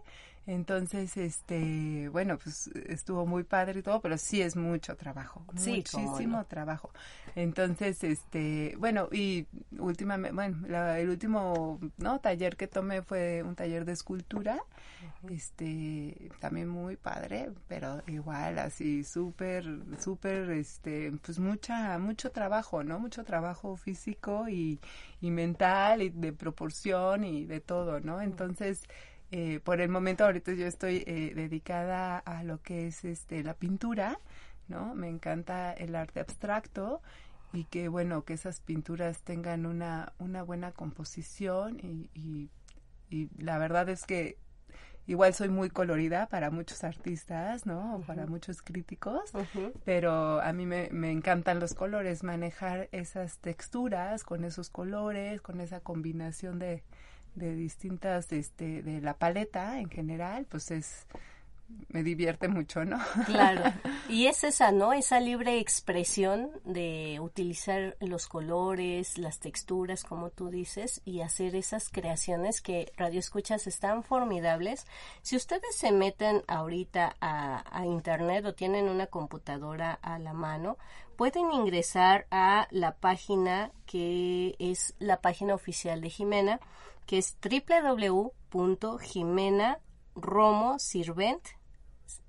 Entonces, 0.47 1.17
este, 1.17 2.07
bueno, 2.09 2.37
pues 2.37 2.67
estuvo 2.87 3.25
muy 3.25 3.43
padre 3.43 3.79
y 3.79 3.83
todo, 3.83 3.99
pero 4.01 4.17
sí 4.17 4.41
es 4.41 4.55
mucho 4.55 4.95
trabajo, 4.95 5.43
Sí, 5.57 5.71
muchísimo 5.71 6.37
no. 6.39 6.45
trabajo. 6.45 6.89
Entonces, 7.35 8.01
este, 8.03 8.75
bueno, 8.79 9.09
y 9.11 9.45
últimamente, 9.77 10.33
bueno, 10.33 10.65
la- 10.67 10.99
el 10.99 11.09
último, 11.09 11.79
¿no? 11.97 12.19
Taller 12.21 12.55
que 12.55 12.67
tomé 12.67 13.01
fue 13.01 13.43
un 13.43 13.55
taller 13.55 13.83
de 13.83 13.91
escultura, 13.91 14.57
este, 15.29 16.29
también 16.39 16.69
muy 16.69 16.95
padre, 16.95 17.51
pero 17.67 18.01
igual 18.07 18.59
así 18.59 19.03
súper, 19.03 19.65
súper, 19.99 20.49
este, 20.51 21.11
pues 21.23 21.39
mucha, 21.39 21.97
mucho 21.99 22.31
trabajo, 22.31 22.83
¿no? 22.83 22.99
Mucho 22.99 23.23
trabajo 23.23 23.75
físico 23.75 24.47
y, 24.47 24.79
y 25.21 25.31
mental 25.31 26.01
y 26.01 26.09
de 26.09 26.31
proporción 26.33 27.23
y 27.25 27.45
de 27.45 27.59
todo, 27.59 27.99
¿no? 27.99 28.21
Entonces, 28.21 28.83
eh, 29.31 29.59
por 29.63 29.81
el 29.81 29.89
momento 29.89 30.23
ahorita 30.25 30.53
yo 30.53 30.67
estoy 30.67 31.03
eh, 31.05 31.33
dedicada 31.35 32.17
a 32.19 32.43
lo 32.43 32.61
que 32.61 32.87
es 32.87 33.03
este 33.03 33.43
la 33.43 33.53
pintura, 33.53 34.19
¿no? 34.67 34.95
Me 34.95 35.09
encanta 35.09 35.73
el 35.73 35.95
arte 35.95 36.19
abstracto 36.21 37.01
y 37.53 37.65
que 37.65 37.87
bueno 37.89 38.23
que 38.23 38.33
esas 38.33 38.61
pinturas 38.61 39.21
tengan 39.21 39.65
una 39.65 40.13
una 40.19 40.43
buena 40.43 40.71
composición 40.71 41.79
y, 41.81 42.09
y, 42.13 42.49
y 43.09 43.29
la 43.41 43.57
verdad 43.57 43.89
es 43.89 44.05
que 44.05 44.37
igual 45.07 45.33
soy 45.33 45.49
muy 45.49 45.69
colorida 45.69 46.27
para 46.27 46.51
muchos 46.51 46.83
artistas, 46.83 47.65
¿no? 47.65 47.95
O 47.95 48.01
para 48.01 48.27
muchos 48.27 48.61
críticos, 48.61 49.31
pero 49.85 50.41
a 50.41 50.51
mí 50.53 50.65
me, 50.65 50.89
me 50.91 51.11
encantan 51.11 51.59
los 51.59 51.73
colores, 51.73 52.23
manejar 52.23 52.89
esas 52.91 53.39
texturas 53.39 54.23
con 54.23 54.43
esos 54.43 54.69
colores, 54.69 55.41
con 55.41 55.61
esa 55.61 55.79
combinación 55.79 56.59
de, 56.59 56.83
de 57.35 57.55
distintas, 57.55 58.31
este, 58.31 58.81
de 58.81 59.01
la 59.01 59.13
paleta 59.13 59.79
en 59.79 59.89
general, 59.89 60.45
pues 60.49 60.71
es, 60.71 61.07
me 61.89 62.03
divierte 62.03 62.47
mucho, 62.47 62.85
¿no? 62.85 62.99
Claro. 63.25 63.63
Y 64.09 64.27
es 64.27 64.43
esa, 64.43 64.71
¿no? 64.71 64.93
Esa 64.93 65.19
libre 65.19 65.59
expresión 65.59 66.51
de 66.63 67.19
utilizar 67.21 67.97
los 67.99 68.27
colores, 68.27 69.17
las 69.17 69.39
texturas, 69.39 70.03
como 70.03 70.29
tú 70.29 70.49
dices, 70.49 71.01
y 71.05 71.21
hacer 71.21 71.55
esas 71.55 71.89
creaciones 71.89 72.61
que 72.61 72.91
Radio 72.97 73.19
Escuchas 73.19 73.67
están 73.67 74.03
formidables. 74.03 74.85
Si 75.21 75.35
ustedes 75.35 75.75
se 75.75 75.91
meten 75.91 76.43
ahorita 76.47 77.15
a, 77.19 77.63
a 77.77 77.85
Internet 77.85 78.45
o 78.45 78.53
tienen 78.53 78.89
una 78.89 79.07
computadora 79.07 79.99
a 80.01 80.19
la 80.19 80.33
mano, 80.33 80.77
pueden 81.15 81.51
ingresar 81.51 82.27
a 82.31 82.67
la 82.71 82.95
página 82.95 83.71
que 83.85 84.55
es 84.59 84.93
la 84.99 85.19
página 85.21 85.55
oficial 85.55 85.99
de 86.01 86.09
Jimena, 86.09 86.59
que 87.05 87.17
es 87.17 87.37
www.jimenaromosirvent 90.17 91.47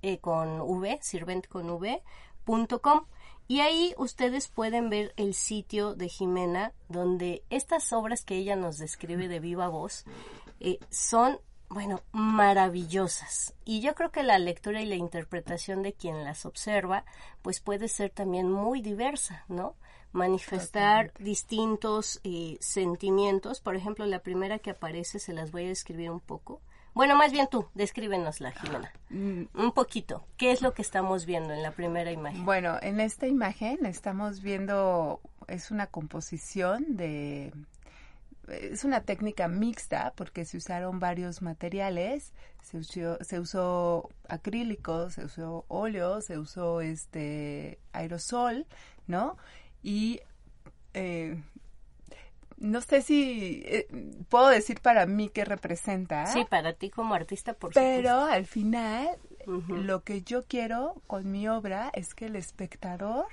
eh, 0.03 0.19
con 0.19 0.61
V, 0.61 0.99
sirvent 1.03 1.47
con 1.49 1.71
V, 1.71 2.03
punto 2.45 2.81
com. 2.81 3.07
Y 3.47 3.61
ahí 3.61 3.95
ustedes 3.97 4.49
pueden 4.49 4.91
ver 4.91 5.15
el 5.17 5.33
sitio 5.33 5.95
de 5.95 6.09
Jimena, 6.09 6.75
donde 6.89 7.43
estas 7.49 7.93
obras 7.95 8.25
que 8.25 8.37
ella 8.37 8.57
nos 8.57 8.77
describe 8.77 9.27
de 9.27 9.41
viva 9.41 9.69
voz 9.69 10.05
eh, 10.61 10.79
son, 10.91 11.41
bueno, 11.71 12.03
maravillosas. 12.13 13.55
Y 13.65 13.81
yo 13.81 13.95
creo 13.95 14.11
que 14.11 14.23
la 14.23 14.39
lectura 14.39 14.83
y 14.83 14.87
la 14.87 14.97
interpretación 14.97 15.83
de 15.83 15.95
quien 15.95 16.25
las 16.25 16.45
observa, 16.45 17.07
pues 17.41 17.61
puede 17.61 17.89
ser 17.89 18.11
también 18.11 18.51
muy 18.53 18.83
diversa, 18.83 19.45
¿no? 19.49 19.77
Manifestar 20.13 21.13
distintos 21.19 22.21
eh, 22.25 22.59
sentimientos. 22.61 23.61
Por 23.61 23.77
ejemplo, 23.77 24.05
la 24.05 24.21
primera 24.21 24.59
que 24.59 24.71
aparece, 24.71 25.19
se 25.19 25.33
las 25.33 25.53
voy 25.53 25.65
a 25.65 25.69
describir 25.69 26.11
un 26.11 26.21
poco. 26.21 26.61
Bueno, 26.99 27.15
más 27.15 27.31
bien 27.31 27.47
tú, 27.49 27.65
descríbenosla, 27.75 28.51
Jimena. 28.51 28.93
Un 29.55 29.73
poquito. 29.73 30.27
¿Qué 30.37 30.51
es 30.51 30.63
lo 30.63 30.75
que 30.75 30.83
estamos 30.83 31.27
viendo 31.27 31.55
en 31.55 31.63
la 31.63 31.71
primera 31.71 32.11
imagen? 32.11 32.45
Bueno, 32.45 32.77
en 32.83 32.99
esta 32.99 33.29
imagen 33.29 33.87
estamos 33.87 34.43
viendo, 34.43 35.21
es 35.47 35.71
una 35.71 35.87
composición 35.87 36.97
de, 36.97 37.53
es 38.49 38.83
una 38.83 39.03
técnica 39.03 39.47
mixta 39.47 40.13
porque 40.17 40.45
se 40.45 40.57
usaron 40.57 40.99
varios 40.99 41.41
materiales, 41.41 42.33
se 42.65 42.79
usó, 42.79 43.17
se 43.21 43.39
usó 43.39 44.11
acrílico, 44.29 45.09
se 45.11 45.25
usó 45.25 45.67
óleo, 45.69 46.21
se 46.21 46.37
usó 46.37 46.81
este 46.81 47.79
aerosol, 47.93 48.67
¿no? 49.07 49.37
Y 49.85 50.19
eh, 50.95 51.41
no 52.61 52.81
sé 52.81 53.03
si 53.03 53.63
eh, 53.67 53.87
puedo 54.29 54.49
decir 54.49 54.81
para 54.81 55.07
mí 55.07 55.29
qué 55.29 55.45
representa. 55.45 56.27
Sí, 56.27 56.45
para 56.45 56.75
ti 56.75 56.91
como 56.91 57.15
artista, 57.15 57.55
por 57.55 57.73
Pero 57.73 58.11
supuesto. 58.11 58.25
al 58.25 58.47
final, 58.47 59.19
lo 59.47 60.03
que 60.05 60.23
yo 60.23 60.43
quiero 60.45 61.03
con 61.07 61.31
mi 61.31 61.49
obra 61.49 61.91
es 61.95 62.15
que 62.15 62.27
el 62.27 62.37
espectador, 62.37 63.27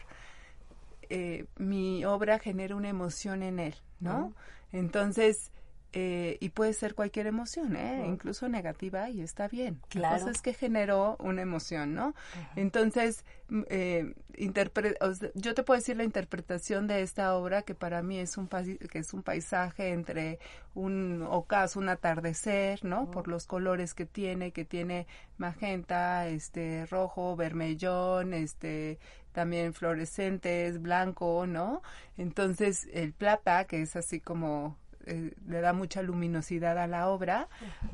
eh, 1.09 1.45
mi 1.57 2.05
obra 2.05 2.39
genere 2.39 2.73
una 2.73 2.89
emoción 2.89 3.43
en 3.43 3.59
él, 3.59 3.75
¿no? 3.99 4.33
Entonces, 4.71 5.51
eh, 5.97 6.37
y 6.41 6.49
puede 6.49 6.73
ser 6.73 6.93
cualquier 6.93 7.25
emoción, 7.25 7.77
¿eh? 7.77 8.03
Incluso 8.05 8.49
negativa, 8.49 9.09
y 9.09 9.21
está 9.21 9.47
bien. 9.47 9.79
La 9.85 9.89
Claro. 9.89 10.17
cosa 10.17 10.31
es 10.31 10.41
que 10.41 10.53
generó 10.53 11.15
una 11.19 11.41
emoción, 11.41 11.93
¿no? 11.95 12.13
Entonces, 12.57 13.23
mm, 13.47 13.61
eh, 13.69 14.13
interpre- 14.37 14.97
o 14.99 15.13
sea, 15.13 15.29
yo 15.35 15.53
te 15.55 15.63
puedo 15.63 15.79
decir 15.79 15.95
la 15.95 16.03
interpretación 16.03 16.87
de 16.87 17.01
esta 17.01 17.33
obra 17.35 17.61
que 17.61 17.75
para 17.75 18.01
mí 18.03 18.19
es 18.19 18.37
un, 18.37 18.49
que 18.49 18.99
es 18.99 19.13
un 19.13 19.23
paisaje 19.23 19.91
entre 19.91 20.39
un 20.73 21.21
ocaso, 21.23 21.79
un 21.79 21.87
atardecer, 21.87 22.83
¿no? 22.83 23.09
Por 23.09 23.29
los 23.29 23.47
colores 23.47 23.93
que 23.93 24.05
tiene, 24.05 24.51
que 24.51 24.65
tiene 24.65 25.07
magenta, 25.37 26.27
este, 26.27 26.85
rojo, 26.87 27.37
vermellón, 27.37 28.33
este, 28.33 28.99
también 29.31 29.73
fluorescentes, 29.73 30.81
blanco, 30.81 31.45
¿no? 31.47 31.81
Entonces, 32.17 32.87
el 32.91 33.13
plata, 33.13 33.65
que 33.65 33.81
es 33.81 33.95
así 33.95 34.19
como 34.19 34.77
eh, 35.05 35.33
le 35.47 35.61
da 35.61 35.73
mucha 35.73 36.01
luminosidad 36.01 36.77
a 36.77 36.87
la 36.87 37.07
obra, 37.09 37.47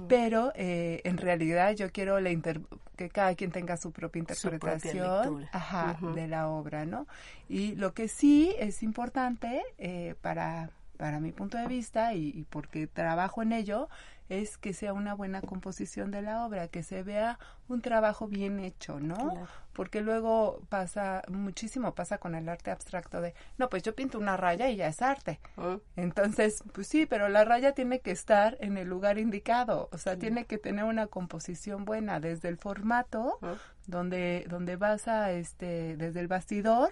pero 0.07 0.51
eh, 0.55 1.01
en 1.03 1.17
realidad 1.17 1.71
yo 1.75 1.91
quiero 1.91 2.19
la 2.19 2.29
inter- 2.31 2.61
que 2.95 3.09
cada 3.09 3.33
quien 3.35 3.51
tenga 3.51 3.77
su 3.77 3.91
propia 3.91 4.21
Su 4.33 4.49
propia 4.49 4.73
interpretación 4.75 5.47
ajá, 5.51 5.97
de 6.13 6.27
la 6.27 6.47
obra, 6.49 6.85
¿no? 6.85 7.07
Y 7.49 7.75
lo 7.75 7.93
que 7.93 8.07
sí 8.07 8.53
es 8.59 8.83
importante 8.83 9.61
eh, 9.77 10.15
para, 10.21 10.69
para 10.97 11.19
mi 11.19 11.31
punto 11.31 11.57
de 11.57 11.67
vista 11.67 12.13
y, 12.13 12.29
y 12.29 12.43
porque 12.49 12.87
trabajo 12.87 13.41
en 13.41 13.53
ello 13.53 13.89
es 14.29 14.57
que 14.57 14.71
sea 14.73 14.93
una 14.93 15.13
buena 15.13 15.41
composición 15.41 16.09
de 16.11 16.21
la 16.21 16.45
obra, 16.45 16.69
que 16.69 16.83
se 16.83 17.03
vea 17.03 17.37
un 17.67 17.81
trabajo 17.81 18.27
bien 18.27 18.59
hecho, 18.59 18.99
¿no? 18.99 19.15
Claro. 19.15 19.47
Porque 19.73 20.01
luego 20.01 20.61
pasa, 20.69 21.21
muchísimo 21.29 21.95
pasa 21.95 22.17
con 22.17 22.35
el 22.35 22.49
arte 22.49 22.71
abstracto 22.71 23.21
de, 23.21 23.33
no, 23.57 23.69
pues 23.69 23.83
yo 23.83 23.95
pinto 23.95 24.17
una 24.17 24.37
raya 24.37 24.69
y 24.69 24.75
ya 24.75 24.87
es 24.87 25.01
arte. 25.01 25.39
¿Mm? 25.55 25.75
Entonces, 25.95 26.63
pues 26.73 26.87
sí, 26.87 27.05
pero 27.05 27.29
la 27.29 27.45
raya 27.45 27.73
tiene 27.73 27.99
que 27.99 28.11
estar 28.11 28.57
en 28.59 28.77
el 28.77 28.87
lugar 28.87 29.17
indicado, 29.17 29.89
o 29.91 29.97
sea, 29.97 30.17
tiene 30.17 30.45
que 30.45 30.57
tener 30.57 30.83
una 30.83 31.07
composición 31.07 31.85
buena 31.85 32.19
desde 32.19 32.49
el 32.49 32.57
formato, 32.57 33.37
¿Mm? 33.41 33.47
donde, 33.87 34.45
donde 34.49 34.75
vas 34.75 35.07
a, 35.07 35.31
este, 35.31 35.95
desde 35.97 36.19
el 36.19 36.27
bastidor, 36.27 36.91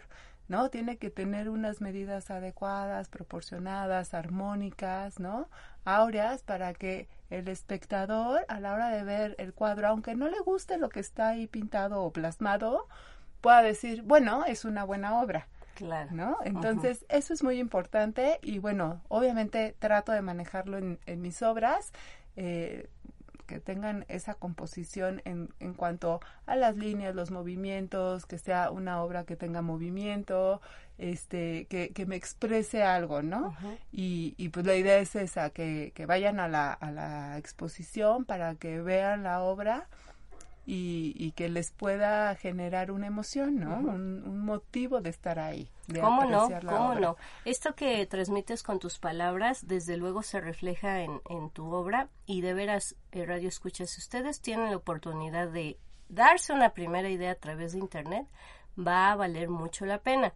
¿no? 0.49 0.69
Tiene 0.69 0.97
que 0.97 1.09
tener 1.09 1.47
unas 1.47 1.79
medidas 1.79 2.29
adecuadas, 2.31 3.07
proporcionadas, 3.07 4.13
armónicas, 4.13 5.19
¿no? 5.19 5.47
Áureas 5.85 6.43
para 6.43 6.73
que 6.73 7.07
el 7.29 7.47
espectador, 7.47 8.45
a 8.49 8.59
la 8.59 8.73
hora 8.73 8.89
de 8.89 9.03
ver 9.03 9.35
el 9.37 9.53
cuadro, 9.53 9.87
aunque 9.87 10.15
no 10.15 10.27
le 10.27 10.39
guste 10.39 10.77
lo 10.77 10.89
que 10.89 10.99
está 10.99 11.29
ahí 11.29 11.47
pintado 11.47 12.01
o 12.01 12.11
plasmado, 12.11 12.87
pueda 13.39 13.61
decir, 13.61 14.01
bueno, 14.01 14.43
es 14.45 14.65
una 14.65 14.83
buena 14.83 15.21
obra. 15.21 15.47
Claro. 15.75 16.09
¿no? 16.11 16.37
Entonces, 16.43 17.05
eso 17.07 17.33
es 17.33 17.41
muy 17.41 17.57
importante 17.57 18.39
y 18.41 18.59
bueno, 18.59 19.01
obviamente 19.07 19.77
trato 19.79 20.11
de 20.11 20.21
manejarlo 20.21 20.77
en, 20.77 20.99
en 21.05 21.21
mis 21.21 21.41
obras, 21.41 21.93
eh, 22.35 22.89
que 23.49 23.59
tengan 23.59 24.05
esa 24.09 24.35
composición 24.35 25.23
en, 25.25 25.49
en 25.59 25.73
cuanto 25.73 26.19
a 26.45 26.55
las 26.55 26.77
líneas, 26.77 27.15
los 27.15 27.31
movimientos, 27.31 28.27
que 28.27 28.37
sea 28.37 28.69
una 28.69 29.01
obra 29.01 29.23
que 29.23 29.35
tenga 29.35 29.63
movimiento, 29.63 30.61
este, 30.99 31.65
que, 31.65 31.89
que 31.89 32.05
me 32.05 32.15
exprese 32.15 32.83
algo, 32.83 33.23
¿no? 33.23 33.55
y, 33.91 34.35
y 34.37 34.49
pues 34.49 34.67
la 34.67 34.75
idea 34.75 34.99
es 34.99 35.15
esa, 35.15 35.49
que, 35.49 35.91
que 35.95 36.05
vayan 36.05 36.39
a 36.39 36.47
la, 36.47 36.71
a 36.71 36.91
la 36.91 37.39
exposición 37.39 38.23
para 38.23 38.53
que 38.53 38.81
vean 38.81 39.23
la 39.23 39.41
obra 39.41 39.87
y, 40.71 41.15
y 41.17 41.31
que 41.31 41.49
les 41.49 41.71
pueda 41.71 42.35
generar 42.35 42.91
una 42.91 43.07
emoción, 43.07 43.59
¿no? 43.59 43.79
un, 43.79 44.23
un 44.23 44.45
motivo 44.45 45.01
de 45.01 45.09
estar 45.09 45.39
ahí. 45.39 45.67
De 45.87 45.99
¿Cómo 45.99 46.25
no? 46.25 46.47
¿Cómo 46.47 46.89
obra. 46.89 46.99
no? 46.99 47.15
Esto 47.43 47.73
que 47.73 48.05
transmites 48.05 48.61
con 48.61 48.77
tus 48.77 48.99
palabras, 48.99 49.65
desde 49.65 49.97
luego 49.97 50.21
se 50.21 50.39
refleja 50.39 51.01
en, 51.01 51.21
en 51.27 51.49
tu 51.49 51.73
obra 51.73 52.09
y 52.27 52.41
de 52.41 52.53
veras, 52.53 52.95
eh, 53.11 53.25
Radio 53.25 53.47
Escuchas, 53.47 53.89
si 53.89 53.99
ustedes 53.99 54.41
tienen 54.41 54.69
la 54.69 54.77
oportunidad 54.77 55.47
de 55.47 55.79
darse 56.07 56.53
una 56.53 56.69
primera 56.69 57.09
idea 57.09 57.31
a 57.31 57.35
través 57.35 57.71
de 57.71 57.79
Internet, 57.79 58.27
va 58.77 59.11
a 59.11 59.15
valer 59.15 59.49
mucho 59.49 59.87
la 59.87 59.97
pena. 59.97 60.35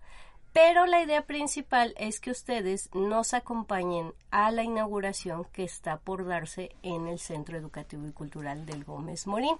Pero 0.53 0.85
la 0.85 1.01
idea 1.01 1.23
principal 1.25 1.95
es 1.97 2.19
que 2.19 2.29
ustedes 2.29 2.89
nos 2.93 3.33
acompañen 3.33 4.13
a 4.29 4.51
la 4.51 4.63
inauguración 4.63 5.45
que 5.45 5.63
está 5.63 5.97
por 5.97 6.27
darse 6.27 6.69
en 6.83 7.07
el 7.07 7.17
Centro 7.17 7.57
Educativo 7.57 8.07
y 8.07 8.11
Cultural 8.11 8.67
del 8.67 8.83
Gómez 8.83 9.25
Morín. 9.25 9.55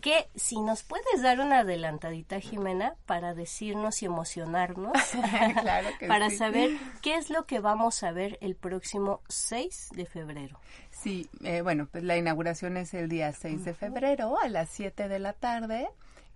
Que 0.00 0.28
si 0.34 0.60
nos 0.60 0.82
puedes 0.84 1.20
dar 1.22 1.40
una 1.40 1.60
adelantadita, 1.60 2.40
Jimena, 2.40 2.94
para 3.04 3.34
decirnos 3.34 4.02
y 4.02 4.06
emocionarnos, 4.06 4.92
Claro 5.60 5.88
que 5.98 6.06
para 6.06 6.30
sí. 6.30 6.36
saber 6.36 6.70
qué 7.02 7.16
es 7.16 7.28
lo 7.28 7.44
que 7.44 7.60
vamos 7.60 8.02
a 8.02 8.12
ver 8.12 8.38
el 8.40 8.56
próximo 8.56 9.20
6 9.28 9.90
de 9.94 10.06
febrero. 10.06 10.58
Sí, 10.90 11.28
eh, 11.44 11.60
bueno, 11.60 11.88
pues 11.92 12.04
la 12.04 12.16
inauguración 12.16 12.78
es 12.78 12.94
el 12.94 13.10
día 13.10 13.32
6 13.32 13.66
de 13.66 13.74
febrero 13.74 14.38
a 14.40 14.48
las 14.48 14.70
7 14.70 15.08
de 15.08 15.18
la 15.18 15.34
tarde. 15.34 15.88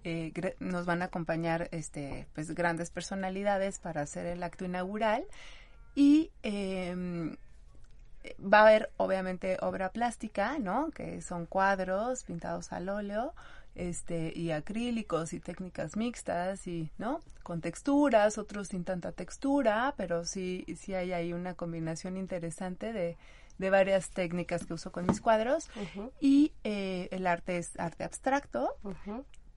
Eh, 0.04 0.32
nos 0.60 0.86
van 0.86 1.02
a 1.02 1.06
acompañar 1.06 1.68
este, 1.72 2.26
pues, 2.34 2.50
grandes 2.54 2.90
personalidades 2.90 3.78
para 3.78 4.02
hacer 4.02 4.26
el 4.26 4.42
acto 4.42 4.64
inaugural. 4.64 5.24
Y 5.94 6.30
em, 6.42 7.36
va 8.40 8.60
a 8.60 8.62
haber 8.62 8.90
obviamente 8.96 9.58
obra 9.60 9.90
plástica, 9.90 10.58
¿no? 10.58 10.90
Que 10.90 11.20
son 11.20 11.46
cuadros 11.46 12.24
pintados 12.24 12.72
al 12.72 12.88
óleo, 12.88 13.34
este 13.74 14.32
y 14.34 14.50
acrílicos 14.50 15.32
y 15.32 15.40
técnicas 15.40 15.96
mixtas 15.96 16.66
y, 16.66 16.90
¿no? 16.98 17.20
Con 17.42 17.60
texturas, 17.60 18.38
otros 18.38 18.68
sin 18.68 18.84
tanta 18.84 19.12
textura, 19.12 19.94
pero 19.96 20.24
sí 20.24 20.64
sí 20.78 20.94
hay 20.94 21.12
ahí 21.12 21.32
una 21.32 21.54
combinación 21.54 22.16
interesante 22.16 22.92
de 22.92 23.16
de 23.58 23.70
varias 23.70 24.10
técnicas 24.10 24.66
que 24.66 24.74
uso 24.74 24.92
con 24.92 25.06
mis 25.06 25.20
cuadros. 25.20 25.68
Y 26.20 26.52
eh, 26.64 27.08
el 27.12 27.26
arte 27.26 27.58
es 27.58 27.78
arte 27.78 28.04
abstracto, 28.04 28.76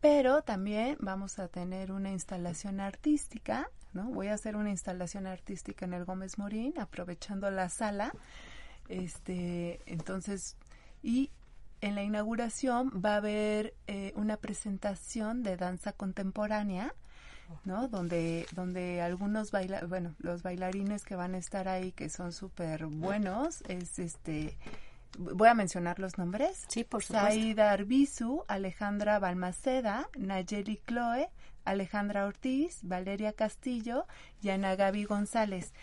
pero 0.06 0.44
también 0.44 0.98
vamos 1.00 1.40
a 1.40 1.48
tener 1.48 1.92
una 1.92 2.12
instalación 2.12 2.80
artística, 2.80 3.72
¿no? 3.92 4.04
Voy 4.12 4.28
a 4.28 4.36
hacer 4.36 4.56
una 4.56 4.70
instalación 4.70 5.26
artística 5.26 5.84
en 5.84 5.96
el 5.96 6.06
Gómez 6.06 6.38
Morín, 6.38 6.78
aprovechando 6.78 7.50
la 7.50 7.70
sala. 7.70 8.14
Este, 8.88 9.82
entonces, 9.88 10.58
y 11.02 11.32
en 11.82 11.96
la 11.96 12.04
inauguración 12.04 12.92
va 13.04 13.14
a 13.14 13.18
haber 13.18 13.74
eh, 13.88 14.14
una 14.16 14.38
presentación 14.38 15.42
de 15.42 15.58
danza 15.58 15.92
contemporánea, 15.92 16.94
¿no? 17.64 17.88
Donde, 17.88 18.46
donde 18.54 19.02
algunos 19.02 19.50
baila, 19.50 19.88
bueno, 19.88 20.14
los 20.20 20.44
bailarines 20.44 21.04
que 21.04 21.16
van 21.16 21.34
a 21.34 21.40
estar 21.40 21.68
ahí, 21.68 21.92
que 21.92 22.10
son 22.10 22.32
súper 22.32 22.86
buenos, 22.86 23.64
es 23.68 23.98
este, 23.98 24.56
voy 25.18 25.48
a 25.48 25.54
mencionar 25.54 26.00
los 26.00 26.18
nombres. 26.18 26.66
Sí, 26.68 26.84
por 26.84 27.04
supuesto. 27.04 27.28
Saida 27.28 27.72
Arbizu, 27.72 28.44
Alejandra 28.48 29.20
Balmaceda, 29.20 30.10
Nayeli 30.18 30.82
Chloe, 30.88 31.30
Alejandra 31.66 32.26
Ortiz, 32.26 32.80
Valeria 32.84 33.34
Castillo 33.34 34.06
y 34.42 34.50
Ana 34.50 34.76
Gaby 34.76 35.06
González. 35.06 35.74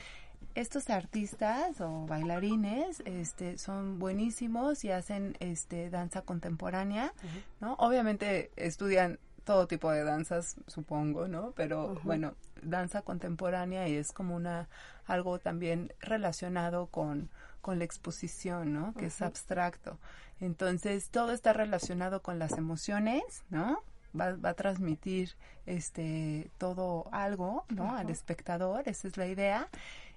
Estos 0.55 0.91
artistas 0.91 1.81
o 1.81 2.07
bailarines 2.07 3.01
este, 3.07 3.57
son 3.57 3.99
buenísimos 3.99 4.85
y 4.85 4.91
hacen 4.91 5.37
este, 5.41 5.89
danza 5.89 6.23
contemporánea, 6.23 7.15
¿no? 7.61 7.75
Obviamente 7.75 8.51
estudian 8.57 9.19
todo 9.45 9.67
tipo 9.67 9.91
de 9.91 10.05
danzas, 10.05 10.57
supongo, 10.67 11.27
¿no? 11.27 11.53
Pero 11.57 11.99
bueno, 12.05 12.35
danza 12.61 13.03
contemporánea 13.03 13.89
y 13.89 13.95
es 13.95 14.13
como 14.13 14.37
una 14.37 14.69
algo 15.07 15.39
también 15.39 15.93
relacionado 16.01 16.87
con, 16.87 17.31
con 17.63 17.79
la 17.79 17.85
exposición, 17.85 18.75
¿no? 18.75 18.93
Que 18.93 19.07
es 19.07 19.23
abstracto. 19.23 19.99
Entonces, 20.41 21.09
todo 21.09 21.33
está 21.33 21.55
relacionado 21.55 22.21
con 22.21 22.39
las 22.39 22.59
emociones, 22.59 23.23
¿no? 23.49 23.79
Va, 24.19 24.33
va 24.37 24.51
a 24.51 24.55
transmitir 24.55 25.37
este 25.65 26.51
todo 26.59 27.09
algo, 27.13 27.65
¿no? 27.71 27.95
Al 27.97 28.11
espectador, 28.11 28.83
esa 28.87 29.09
es 29.09 29.17
la 29.17 29.27
idea. 29.27 29.69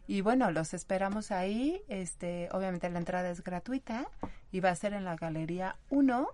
Y 0.08 0.22
bueno, 0.22 0.52
los 0.52 0.74
esperamos 0.74 1.32
ahí. 1.32 1.82
Este, 1.88 2.50
obviamente 2.52 2.90
la 2.90 3.00
entrada 3.00 3.30
es 3.30 3.44
gratuita 3.44 4.08
y 4.52 4.60
va 4.60 4.72
a 4.72 4.76
ser 4.76 4.94
en 4.94 5.06
la 5.06 5.16
Galería 5.16 5.78
1, 5.90 6.28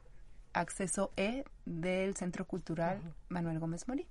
acceso 0.53 1.11
E 1.15 1.45
del 1.65 2.15
Centro 2.15 2.45
Cultural 2.45 2.99
Manuel 3.29 3.59
Gómez 3.59 3.87
Morín. 3.87 4.07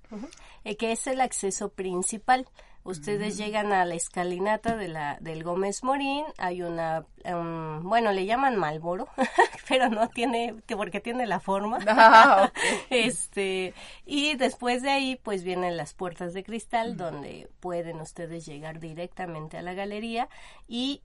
eh, 0.63 0.77
que 0.77 0.91
es 0.91 1.05
el 1.07 1.21
acceso 1.21 1.69
principal. 1.69 2.47
Ustedes 2.83 3.37
llegan 3.37 3.73
a 3.73 3.85
la 3.85 3.93
escalinata 3.93 4.75
de 4.75 4.87
la, 4.87 5.17
del 5.21 5.43
Gómez 5.43 5.83
Morín, 5.83 6.25
hay 6.37 6.63
una, 6.63 7.05
um, 7.25 7.83
bueno, 7.83 8.11
le 8.11 8.25
llaman 8.25 8.57
Malboro, 8.57 9.07
pero 9.69 9.89
no 9.89 10.09
tiene, 10.09 10.55
porque 10.67 10.99
tiene 10.99 11.27
la 11.27 11.39
forma. 11.39 11.79
Ah. 11.87 12.51
Este, 12.89 13.73
y 14.05 14.35
después 14.35 14.81
de 14.81 14.89
ahí, 14.89 15.19
pues 15.21 15.43
vienen 15.43 15.77
las 15.77 15.93
puertas 15.93 16.33
de 16.33 16.43
cristal, 16.43 16.97
donde 16.97 17.49
pueden 17.59 18.01
ustedes 18.01 18.45
llegar 18.45 18.79
directamente 18.79 19.57
a 19.57 19.61
la 19.61 19.73
galería 19.73 20.29
y 20.67 21.01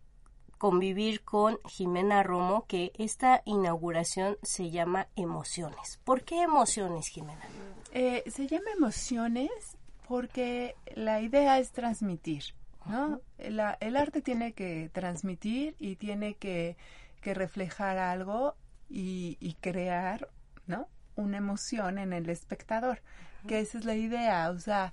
convivir 0.58 1.22
con 1.22 1.58
Jimena 1.66 2.22
Romo, 2.22 2.64
que 2.66 2.92
esta 2.98 3.42
inauguración 3.44 4.38
se 4.42 4.70
llama 4.70 5.08
Emociones. 5.16 6.00
¿Por 6.04 6.22
qué 6.22 6.42
emociones, 6.42 7.08
Jimena? 7.08 7.42
Eh, 7.92 8.24
se 8.26 8.46
llama 8.46 8.70
emociones 8.76 9.75
porque 10.08 10.74
la 10.94 11.20
idea 11.20 11.58
es 11.58 11.72
transmitir, 11.72 12.44
¿no? 12.86 13.20
La- 13.38 13.76
el 13.80 13.96
arte 13.96 14.22
tiene 14.22 14.52
que 14.52 14.90
transmitir 14.92 15.74
y 15.78 15.96
tiene 15.96 16.34
que, 16.34 16.76
que 17.20 17.34
reflejar 17.34 17.98
algo 17.98 18.56
y, 18.88 19.36
y 19.40 19.54
crear, 19.54 20.28
¿no? 20.66 20.88
Una 21.16 21.38
emoción 21.38 21.98
en 21.98 22.12
el 22.12 22.28
espectador, 22.30 23.00
que 23.48 23.60
esa 23.60 23.78
es 23.78 23.84
la 23.84 23.94
idea, 23.94 24.50
o 24.50 24.58
sea, 24.58 24.92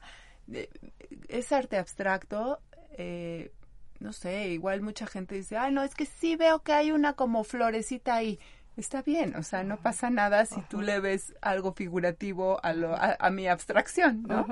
es 1.28 1.52
arte 1.52 1.78
abstracto, 1.78 2.60
eh, 2.98 3.52
no 4.00 4.14
sé, 4.14 4.50
igual 4.50 4.82
mucha 4.82 5.08
gente 5.08 5.36
dice, 5.36 5.58
ay, 5.58 5.72
no, 5.72 5.84
es 5.84 5.96
que 5.96 6.06
sí 6.06 6.36
veo 6.36 6.62
que 6.64 6.74
hay 6.74 6.92
una 6.92 7.14
como 7.14 7.44
florecita 7.44 8.16
ahí. 8.16 8.40
Está 8.76 9.04
bien, 9.04 9.36
o 9.36 9.44
sea, 9.44 9.64
no 9.64 9.78
pasa 9.78 10.10
nada 10.10 10.46
si 10.46 10.62
tú 10.62 10.82
le 10.82 11.00
ves 11.00 11.36
algo 11.42 11.74
figurativo 11.74 12.60
a, 12.64 12.74
lo, 12.74 12.96
a, 12.96 13.16
a 13.20 13.30
mi 13.30 13.48
abstracción, 13.48 14.24
¿no? 14.24 14.48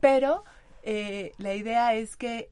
Pero 0.00 0.44
eh, 0.82 1.32
la 1.38 1.52
idea 1.54 1.94
es 1.94 2.16
que, 2.16 2.48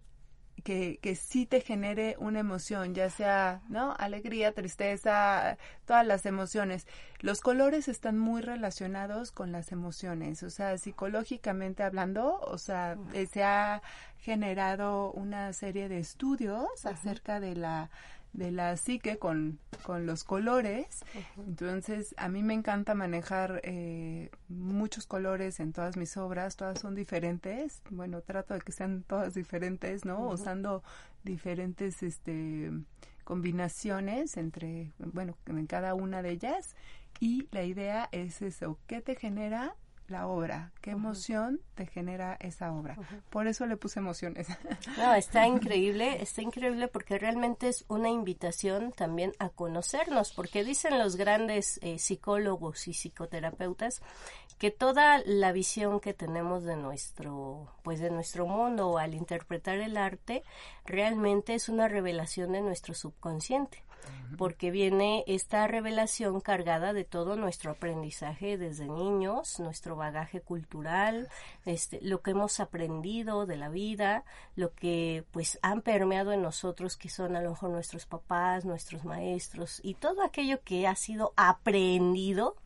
que, 0.65 0.99
que 1.01 1.15
sí 1.15 1.47
te 1.47 1.61
genere 1.61 2.17
una 2.19 2.41
emoción, 2.41 2.95
ya 2.95 3.11
sea, 3.11 3.63
¿no? 3.69 3.95
Alegría, 3.97 4.53
tristeza, 4.53 5.57
todas 5.85 6.05
las 6.05 6.27
emociones. 6.27 6.89
Los 7.21 7.41
colores 7.41 7.87
están 7.87 8.19
muy 8.19 8.43
relacionados 8.43 9.31
con 9.31 9.53
las 9.53 9.71
emociones, 9.71 10.43
o 10.43 10.51
sea, 10.51 10.77
psicológicamente 10.79 11.85
hablando, 11.85 12.41
o 12.41 12.59
sea, 12.59 12.97
eh, 13.13 13.27
se 13.27 13.45
ha 13.45 13.83
generado 14.19 15.13
una 15.13 15.53
serie 15.53 15.89
de 15.89 15.99
estudios 15.99 16.87
acerca 16.87 17.39
de 17.39 17.55
la 17.55 17.91
de 18.35 18.51
la 18.51 18.77
psique 18.77 19.19
con, 19.19 19.59
con 19.83 20.07
los 20.07 20.25
colores. 20.25 21.05
Entonces, 21.39 22.15
a 22.19 22.29
mí 22.29 22.43
me 22.43 22.53
encanta 22.53 22.95
manejar 22.95 23.61
eh, 23.65 24.31
muchos 24.49 25.07
colores 25.07 25.61
en 25.61 25.73
todas 25.73 25.97
mis 25.97 26.17
obras, 26.17 26.57
todas 26.57 26.81
son 26.81 26.95
diferentes. 26.95 27.81
Bueno, 27.91 28.21
trato 28.21 28.53
de 28.55 28.61
que 28.61 28.73
sean 28.73 29.05
todas 29.05 29.35
diferentes, 29.35 30.05
¿no? 30.05 30.29
Usando 30.29 30.83
diferentes 31.23 32.03
este 32.03 32.71
combinaciones 33.23 34.37
entre, 34.37 34.93
bueno, 34.99 35.37
en 35.47 35.67
cada 35.67 35.95
una 35.95 36.21
de 36.21 36.31
ellas. 36.31 36.77
Y 37.21 37.49
la 37.53 37.63
idea 37.63 38.09
es 38.13 38.43
eso, 38.43 38.79
¿qué 38.87 39.01
te 39.01 39.15
genera 39.15 39.75
la 40.15 40.29
obra? 40.29 40.71
¿Qué 40.81 40.93
emoción 40.93 41.61
te 41.75 41.87
genera 41.87 42.37
esa 42.39 42.73
obra? 42.73 42.97
Por 43.31 43.49
eso 43.49 43.67
le 43.67 43.77
puse 43.77 43.99
emociones. 43.99 44.47
No, 44.97 45.13
está 45.15 45.47
increíble, 45.47 46.23
está 46.23 46.41
increíble 46.41 46.87
porque 46.89 47.19
realmente 47.19 47.69
es 47.69 47.85
una 47.89 48.09
invitación 48.09 48.93
también 48.93 49.33
a 49.39 49.49
conocernos, 49.49 50.33
porque 50.33 50.63
dicen 50.63 50.99
los 50.99 51.17
grandes 51.17 51.81
eh, 51.83 51.99
psicólogos 51.99 52.87
y 52.87 52.95
psicoterapeutas 52.95 54.03
que 54.59 54.71
toda 54.71 55.21
la 55.27 55.51
visión 55.51 55.99
que 55.99 56.15
tenemos 56.15 56.63
de 56.63 56.77
nuestro, 56.77 57.73
pues 57.83 57.99
de 57.99 58.11
nuestro 58.11 58.47
mundo 58.47 58.99
al 58.99 59.15
interpretar 59.15 59.79
el 59.79 59.97
arte 59.97 60.45
realmente 60.85 61.55
es 61.55 61.69
una 61.69 61.89
revelación 61.89 62.53
de 62.53 62.61
nuestro 62.61 62.95
subconsciente 62.95 63.83
porque 64.37 64.71
viene 64.71 65.25
esta 65.27 65.67
revelación 65.67 66.41
cargada 66.41 66.93
de 66.93 67.05
todo 67.05 67.37
nuestro 67.37 67.73
aprendizaje 67.73 68.59
desde 68.59 68.87
niños, 68.89 69.61
nuestro 69.61 69.97
bagaje 69.97 70.41
cultural, 70.41 71.29
este, 71.65 71.99
lo 72.03 72.21
que 72.21 72.33
hemos 72.33 72.61
aprendido 72.61 73.47
de 73.47 73.57
la 73.57 73.69
vida, 73.69 74.25
lo 74.57 74.73
que 74.75 75.25
pues 75.31 75.59
han 75.63 75.83
permeado 75.83 76.33
en 76.33 76.43
nosotros 76.43 76.97
que 76.97 77.09
son 77.09 77.37
a 77.37 77.41
lo 77.41 77.51
mejor 77.51 77.71
nuestros 77.71 78.07
papás, 78.07 78.65
nuestros 78.65 79.05
maestros 79.05 79.81
y 79.83 79.95
todo 79.95 80.23
aquello 80.23 80.61
que 80.63 80.87
ha 80.87 80.97
sido 80.97 81.33
aprendido 81.37 82.57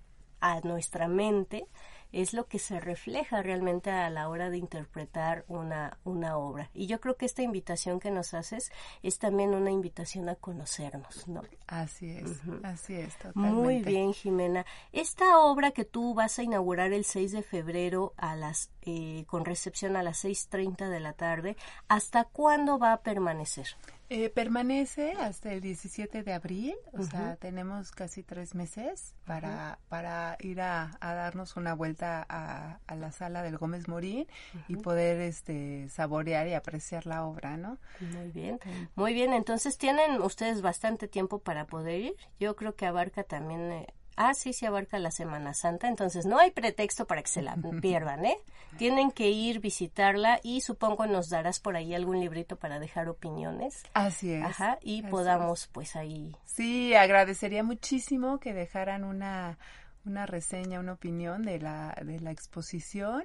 a 0.40 0.60
nuestra 0.60 1.08
mente 1.08 1.66
es 2.12 2.32
lo 2.32 2.46
que 2.46 2.58
se 2.58 2.80
refleja 2.80 3.42
realmente 3.42 3.90
a 3.90 4.08
la 4.10 4.28
hora 4.28 4.50
de 4.50 4.58
interpretar 4.58 5.44
una, 5.48 5.98
una 6.04 6.36
obra. 6.36 6.70
Y 6.74 6.86
yo 6.86 7.00
creo 7.00 7.16
que 7.16 7.26
esta 7.26 7.42
invitación 7.42 8.00
que 8.00 8.10
nos 8.10 8.34
haces 8.34 8.72
es 9.02 9.18
también 9.18 9.54
una 9.54 9.70
invitación 9.70 10.28
a 10.28 10.34
conocernos, 10.34 11.28
¿no? 11.28 11.42
Así 11.66 12.10
es, 12.10 12.40
así 12.62 12.94
es, 12.94 13.16
totalmente. 13.18 13.54
Muy 13.54 13.82
bien, 13.82 14.12
Jimena. 14.12 14.64
Esta 14.92 15.38
obra 15.38 15.72
que 15.72 15.84
tú 15.84 16.14
vas 16.14 16.38
a 16.38 16.42
inaugurar 16.42 16.92
el 16.92 17.04
6 17.04 17.32
de 17.32 17.42
febrero 17.42 18.14
a 18.16 18.36
las, 18.36 18.70
eh, 18.82 19.24
con 19.26 19.44
recepción 19.44 19.96
a 19.96 20.02
las 20.02 20.24
6.30 20.24 20.88
de 20.88 21.00
la 21.00 21.12
tarde, 21.12 21.56
¿hasta 21.88 22.24
cuándo 22.24 22.78
va 22.78 22.92
a 22.92 23.00
permanecer? 23.02 23.66
Eh, 24.10 24.30
permanece 24.30 25.12
hasta 25.12 25.52
el 25.52 25.60
17 25.60 26.22
de 26.22 26.32
abril, 26.32 26.74
o 26.94 27.02
sea, 27.02 27.36
tenemos 27.36 27.90
casi 27.90 28.22
tres 28.22 28.54
meses 28.54 29.14
para, 29.26 29.78
para 29.90 30.38
ir 30.40 30.62
a, 30.62 30.96
darnos 30.98 31.56
una 31.56 31.74
vuelta 31.74 32.24
a, 32.26 32.78
la 32.96 33.12
sala 33.12 33.42
del 33.42 33.58
Gómez 33.58 33.86
Morín 33.86 34.26
y 34.66 34.76
poder 34.76 35.20
este, 35.20 35.90
saborear 35.90 36.48
y 36.48 36.54
apreciar 36.54 37.04
la 37.04 37.26
obra, 37.26 37.58
¿no? 37.58 37.78
Muy 38.00 38.30
bien, 38.30 38.58
muy 38.94 39.12
bien, 39.12 39.34
entonces 39.34 39.76
tienen 39.76 40.22
ustedes 40.22 40.62
bastante 40.62 41.06
tiempo 41.06 41.40
para 41.40 41.66
poder 41.66 42.00
ir. 42.00 42.16
Yo 42.40 42.56
creo 42.56 42.74
que 42.76 42.86
abarca 42.86 43.24
también 43.24 43.60
eh, 43.72 43.86
Ah, 44.20 44.34
sí, 44.34 44.52
se 44.52 44.66
abarca 44.66 44.98
la 44.98 45.12
Semana 45.12 45.54
Santa, 45.54 45.86
entonces 45.86 46.26
no 46.26 46.38
hay 46.38 46.50
pretexto 46.50 47.06
para 47.06 47.22
que 47.22 47.28
se 47.28 47.40
la 47.40 47.56
pierdan, 47.80 48.24
¿eh? 48.24 48.36
Tienen 48.76 49.12
que 49.12 49.30
ir, 49.30 49.60
visitarla 49.60 50.40
y 50.42 50.60
supongo 50.60 51.06
nos 51.06 51.28
darás 51.30 51.60
por 51.60 51.76
ahí 51.76 51.94
algún 51.94 52.20
librito 52.20 52.56
para 52.56 52.80
dejar 52.80 53.08
opiniones. 53.08 53.84
Así 53.94 54.32
es. 54.32 54.44
Ajá, 54.44 54.78
y 54.82 55.02
podamos 55.02 55.68
pues 55.68 55.94
ahí. 55.94 56.36
Sí, 56.44 56.94
agradecería 56.94 57.62
muchísimo 57.62 58.40
que 58.40 58.52
dejaran 58.52 59.04
una, 59.04 59.56
una 60.04 60.26
reseña, 60.26 60.80
una 60.80 60.94
opinión 60.94 61.42
de 61.42 61.60
la, 61.60 61.96
de 62.04 62.18
la 62.18 62.32
exposición. 62.32 63.24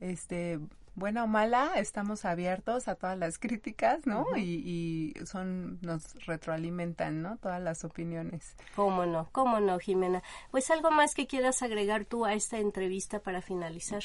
Este, 0.00 0.60
buena 0.94 1.24
o 1.24 1.26
mala, 1.26 1.72
estamos 1.76 2.24
abiertos 2.24 2.88
a 2.88 2.94
todas 2.94 3.18
las 3.18 3.38
críticas, 3.38 4.06
¿no? 4.06 4.26
y, 4.36 5.12
y, 5.16 5.26
son, 5.26 5.78
nos 5.82 6.14
retroalimentan, 6.26 7.22
¿no? 7.22 7.36
Todas 7.38 7.60
las 7.60 7.84
opiniones. 7.84 8.56
¿Cómo 8.76 9.04
no? 9.06 9.28
¿Cómo 9.32 9.60
no, 9.60 9.78
Jimena? 9.78 10.22
Pues 10.50 10.70
algo 10.70 10.90
más 10.90 11.14
que 11.14 11.26
quieras 11.26 11.62
agregar 11.62 12.04
tú 12.04 12.24
a 12.24 12.34
esta 12.34 12.58
entrevista 12.58 13.18
para 13.18 13.42
finalizar. 13.42 14.02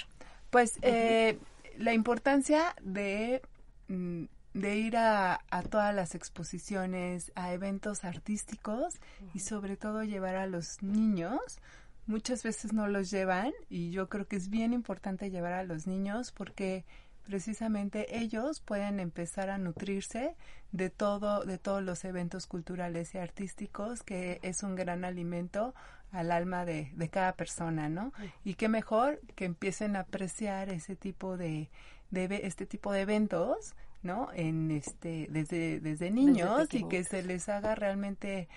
Pues 0.49 0.80
eh, 0.82 1.38
la 1.78 1.93
importancia 1.93 2.75
de, 2.82 3.41
mm, 3.88 4.23
de 4.54 4.75
ir 4.78 4.97
a, 4.97 5.41
a, 5.52 5.62
todas 5.62 5.93
las 5.93 6.15
exposiciones, 6.15 7.32
a 7.36 7.54
eventos 7.54 8.04
artísticos 8.04 8.99
y 9.34 9.39
sobre 9.39 9.78
todo 9.78 10.04
llevar 10.04 10.36
a 10.36 10.47
los 10.47 10.82
niños 10.82 11.60
muchas 12.09 12.41
veces 12.43 12.73
no 12.73 12.87
los 12.87 13.11
llevan 13.11 13.53
y 13.69 13.91
yo 13.91 14.09
creo 14.09 14.27
que 14.27 14.35
es 14.35 14.49
bien 14.49 14.73
importante 14.73 15.29
llevar 15.29 15.53
a 15.53 15.63
los 15.63 15.85
niños 15.85 16.31
porque 16.31 16.83
precisamente 17.23 18.17
ellos 18.17 18.61
pueden 18.61 18.99
empezar 18.99 19.51
a 19.51 19.59
nutrirse 19.59 20.35
de 20.71 20.89
todo 20.89 21.45
de 21.45 21.59
todos 21.59 21.83
los 21.83 22.03
eventos 22.05 22.47
culturales 22.47 23.13
y 23.13 23.19
artísticos 23.19 24.01
que 24.01 24.39
es 24.41 24.63
un 24.63 24.75
gran 24.75 25.05
alimento 25.05 25.75
al 26.11 26.31
alma 26.31 26.65
de, 26.65 26.91
de 26.95 27.09
cada 27.09 27.33
persona, 27.33 27.87
¿no? 27.87 28.11
Y 28.43 28.55
qué 28.55 28.67
mejor 28.67 29.21
que 29.35 29.45
empiecen 29.45 29.95
a 29.95 29.99
apreciar 29.99 30.69
ese 30.69 30.95
tipo 30.95 31.37
de, 31.37 31.69
de 32.09 32.41
este 32.43 32.65
tipo 32.65 32.91
de 32.91 33.01
eventos 33.01 33.75
¿no? 34.01 34.29
En 34.33 34.71
este, 34.71 35.27
desde, 35.29 35.79
desde 35.79 36.09
niños 36.09 36.73
y 36.73 36.87
que 36.87 37.03
se 37.03 37.21
les 37.21 37.49
haga 37.49 37.75
realmente 37.75 38.47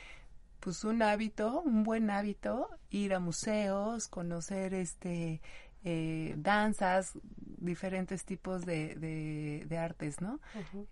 pues 0.62 0.84
un 0.84 1.02
hábito, 1.02 1.60
un 1.62 1.82
buen 1.82 2.08
hábito, 2.08 2.68
ir 2.88 3.14
a 3.14 3.18
museos, 3.18 4.06
conocer 4.06 4.74
este 4.74 5.40
eh, 5.84 6.34
danzas, 6.36 7.18
diferentes 7.58 8.24
tipos 8.24 8.64
de, 8.64 8.94
de, 9.68 9.78
artes, 9.78 10.20
¿no? 10.20 10.38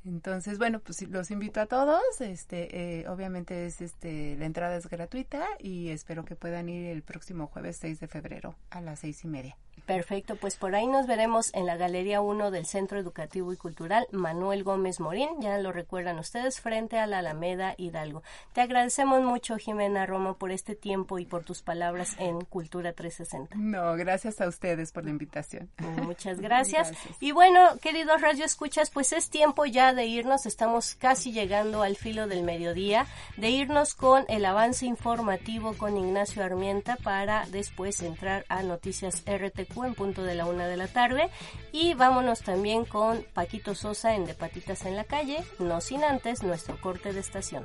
Entonces, 0.04 0.58
bueno, 0.58 0.80
pues 0.80 1.02
los 1.02 1.30
invito 1.30 1.60
a 1.60 1.66
todos. 1.66 2.02
Este, 2.20 3.00
eh, 3.00 3.08
obviamente 3.08 3.66
es 3.66 3.80
este, 3.80 4.36
la 4.36 4.46
entrada 4.46 4.76
es 4.76 4.88
gratuita 4.88 5.46
y 5.60 5.90
espero 5.90 6.24
que 6.24 6.34
puedan 6.34 6.68
ir 6.68 6.86
el 6.86 7.02
próximo 7.02 7.46
jueves 7.46 7.76
6 7.76 8.00
de 8.00 8.08
febrero 8.08 8.56
a 8.70 8.80
las 8.80 9.00
seis 9.00 9.22
y 9.24 9.28
media. 9.28 9.56
Perfecto, 9.94 10.36
pues 10.36 10.56
por 10.56 10.74
ahí 10.76 10.86
nos 10.86 11.06
veremos 11.06 11.52
en 11.52 11.66
la 11.66 11.76
Galería 11.76 12.20
1 12.20 12.50
del 12.52 12.64
Centro 12.64 12.98
Educativo 12.98 13.52
y 13.52 13.56
Cultural 13.56 14.06
Manuel 14.12 14.62
Gómez 14.62 15.00
Morín, 15.00 15.28
ya 15.40 15.58
lo 15.58 15.72
recuerdan 15.72 16.18
ustedes, 16.18 16.60
frente 16.60 16.98
a 16.98 17.08
la 17.08 17.18
Alameda 17.18 17.74
Hidalgo. 17.76 18.22
Te 18.52 18.60
agradecemos 18.60 19.22
mucho, 19.22 19.56
Jimena 19.56 20.06
Romo, 20.06 20.34
por 20.34 20.52
este 20.52 20.76
tiempo 20.76 21.18
y 21.18 21.24
por 21.24 21.42
tus 21.42 21.62
palabras 21.62 22.14
en 22.18 22.40
Cultura 22.44 22.92
360. 22.92 23.56
No, 23.56 23.96
gracias 23.96 24.40
a 24.40 24.46
ustedes 24.46 24.92
por 24.92 25.04
la 25.04 25.10
invitación. 25.10 25.68
Muchas 26.02 26.40
gracias. 26.40 26.92
Y 27.18 27.32
bueno, 27.32 27.60
queridos 27.82 28.20
Radio 28.20 28.44
Escuchas, 28.44 28.90
pues 28.90 29.12
es 29.12 29.28
tiempo 29.28 29.66
ya 29.66 29.92
de 29.92 30.06
irnos, 30.06 30.46
estamos 30.46 30.94
casi 30.94 31.32
llegando 31.32 31.82
al 31.82 31.96
filo 31.96 32.28
del 32.28 32.44
mediodía, 32.44 33.06
de 33.36 33.50
irnos 33.50 33.94
con 33.94 34.24
el 34.28 34.44
avance 34.44 34.86
informativo 34.86 35.74
con 35.74 35.96
Ignacio 35.96 36.44
Armienta 36.44 36.96
para 36.96 37.46
después 37.46 38.00
entrar 38.02 38.44
a 38.48 38.62
Noticias 38.62 39.24
RTQ 39.26 39.79
en 39.84 39.94
punto 39.94 40.22
de 40.22 40.34
la 40.34 40.46
una 40.46 40.66
de 40.66 40.76
la 40.76 40.88
tarde. 40.88 41.30
Y 41.72 41.94
vámonos 41.94 42.40
también 42.40 42.84
con 42.84 43.24
Paquito 43.34 43.74
Sosa 43.74 44.14
en 44.14 44.26
De 44.26 44.34
Patitas 44.34 44.84
en 44.86 44.96
la 44.96 45.04
Calle, 45.04 45.42
no 45.58 45.80
sin 45.80 46.04
antes 46.04 46.42
nuestro 46.42 46.80
corte 46.80 47.12
de 47.12 47.20
estación. 47.20 47.64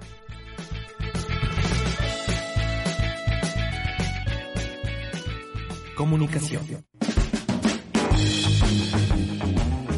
Comunicación. 5.96 6.86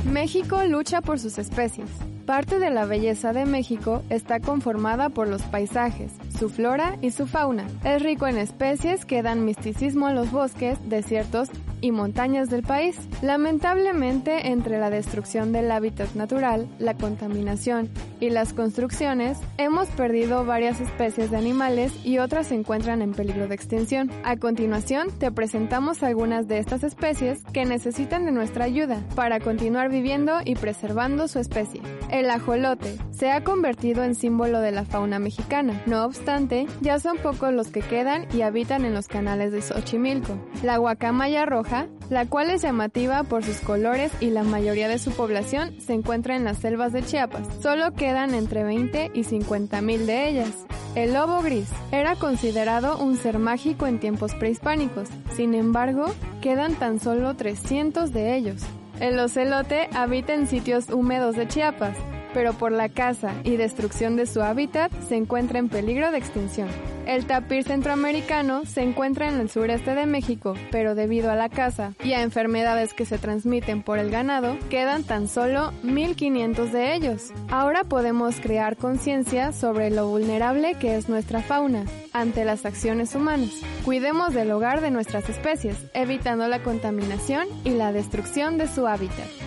México 0.05 0.63
lucha 0.63 1.01
por 1.01 1.19
sus 1.19 1.37
especies. 1.37 1.89
Parte 2.25 2.59
de 2.59 2.69
la 2.69 2.85
belleza 2.85 3.33
de 3.33 3.45
México 3.45 4.03
está 4.09 4.39
conformada 4.39 5.09
por 5.09 5.27
los 5.27 5.43
paisajes, 5.43 6.11
su 6.37 6.49
flora 6.49 6.97
y 7.01 7.11
su 7.11 7.25
fauna. 7.25 7.67
Es 7.83 8.01
rico 8.01 8.27
en 8.27 8.37
especies 8.37 9.05
que 9.05 9.21
dan 9.21 9.45
misticismo 9.45 10.07
a 10.07 10.13
los 10.13 10.31
bosques, 10.31 10.77
desiertos 10.89 11.49
y 11.81 11.91
montañas 11.91 12.49
del 12.49 12.63
país. 12.63 12.97
Lamentablemente, 13.21 14.47
entre 14.47 14.79
la 14.79 14.89
destrucción 14.89 15.51
del 15.51 15.71
hábitat 15.71 16.13
natural, 16.15 16.67
la 16.79 16.95
contaminación 16.95 17.89
y 18.19 18.29
las 18.29 18.53
construcciones, 18.53 19.37
hemos 19.57 19.87
perdido 19.89 20.45
varias 20.45 20.81
especies 20.81 21.31
de 21.31 21.37
animales 21.37 21.93
y 22.03 22.19
otras 22.19 22.47
se 22.47 22.55
encuentran 22.55 23.01
en 23.01 23.13
peligro 23.13 23.47
de 23.47 23.55
extinción. 23.55 24.11
A 24.23 24.37
continuación, 24.37 25.09
te 25.17 25.31
presentamos 25.31 26.03
algunas 26.03 26.47
de 26.47 26.59
estas 26.59 26.83
especies 26.83 27.43
que 27.53 27.65
necesitan 27.65 28.25
de 28.25 28.31
nuestra 28.31 28.65
ayuda 28.65 29.03
para 29.15 29.39
continuar 29.39 29.89
viviendo 29.89 30.39
y 30.43 30.55
preservando 30.55 31.27
su 31.27 31.39
especie. 31.39 31.81
El 32.09 32.29
ajolote 32.29 32.97
se 33.11 33.31
ha 33.31 33.43
convertido 33.43 34.03
en 34.03 34.15
símbolo 34.15 34.61
de 34.61 34.71
la 34.71 34.85
fauna 34.85 35.19
mexicana. 35.19 35.81
No 35.85 36.05
obstante, 36.05 36.67
ya 36.81 36.99
son 36.99 37.17
pocos 37.17 37.53
los 37.53 37.67
que 37.67 37.81
quedan 37.81 38.27
y 38.33 38.41
habitan 38.41 38.85
en 38.85 38.93
los 38.93 39.07
canales 39.07 39.51
de 39.51 39.61
Xochimilco. 39.61 40.37
La 40.63 40.77
guacamaya 40.77 41.45
roja, 41.45 41.87
la 42.09 42.25
cual 42.25 42.49
es 42.49 42.61
llamativa 42.61 43.23
por 43.23 43.43
sus 43.43 43.59
colores 43.59 44.11
y 44.19 44.29
la 44.29 44.43
mayoría 44.43 44.87
de 44.87 44.99
su 44.99 45.11
población 45.11 45.79
se 45.79 45.93
encuentra 45.93 46.35
en 46.35 46.43
las 46.43 46.57
selvas 46.57 46.93
de 46.93 47.03
Chiapas. 47.03 47.47
Solo 47.61 47.93
quedan 48.07 48.35
entre 48.35 48.63
20 48.63 49.11
y 49.13 49.25
50 49.25 49.81
mil 49.81 50.07
de 50.07 50.29
ellas. 50.29 50.65
El 50.95 51.13
lobo 51.13 51.41
gris 51.41 51.67
era 51.91 52.15
considerado 52.15 52.97
un 52.99 53.17
ser 53.17 53.37
mágico 53.37 53.85
en 53.85 53.99
tiempos 53.99 54.33
prehispánicos. 54.33 55.09
Sin 55.35 55.53
embargo, 55.53 56.05
quedan 56.41 56.75
tan 56.75 57.01
solo 57.01 57.35
300 57.35 58.13
de 58.13 58.37
ellos. 58.37 58.61
El 59.01 59.19
ocelote 59.19 59.89
habita 59.93 60.33
en 60.33 60.47
sitios 60.47 60.89
húmedos 60.89 61.35
de 61.35 61.49
Chiapas, 61.49 61.97
pero 62.33 62.53
por 62.53 62.71
la 62.71 62.89
caza 62.89 63.33
y 63.43 63.57
destrucción 63.57 64.15
de 64.15 64.25
su 64.25 64.41
hábitat 64.41 64.91
se 65.07 65.15
encuentra 65.15 65.59
en 65.59 65.69
peligro 65.69 66.11
de 66.11 66.17
extinción. 66.17 66.69
El 67.07 67.25
tapir 67.25 67.63
centroamericano 67.63 68.65
se 68.65 68.81
encuentra 68.81 69.29
en 69.29 69.39
el 69.39 69.49
sureste 69.49 69.95
de 69.95 70.05
México, 70.05 70.55
pero 70.71 70.93
debido 70.93 71.31
a 71.31 71.35
la 71.35 71.47
caza 71.47 71.93
y 72.03 72.11
a 72.11 72.21
enfermedades 72.21 72.93
que 72.93 73.05
se 73.05 73.17
transmiten 73.17 73.81
por 73.81 73.97
el 73.97 74.11
ganado, 74.11 74.57
quedan 74.69 75.03
tan 75.03 75.29
solo 75.29 75.71
1.500 75.83 76.69
de 76.71 76.95
ellos. 76.95 77.31
Ahora 77.49 77.85
podemos 77.85 78.41
crear 78.41 78.75
conciencia 78.75 79.53
sobre 79.53 79.89
lo 79.89 80.09
vulnerable 80.09 80.75
que 80.75 80.97
es 80.97 81.07
nuestra 81.07 81.41
fauna 81.41 81.85
ante 82.11 82.43
las 82.43 82.65
acciones 82.65 83.15
humanas. 83.15 83.51
Cuidemos 83.85 84.33
del 84.33 84.51
hogar 84.51 84.81
de 84.81 84.91
nuestras 84.91 85.29
especies, 85.29 85.77
evitando 85.93 86.49
la 86.49 86.61
contaminación 86.61 87.47
y 87.63 87.69
la 87.69 87.93
destrucción 87.93 88.57
de 88.57 88.67
su 88.67 88.85
hábitat. 88.85 89.46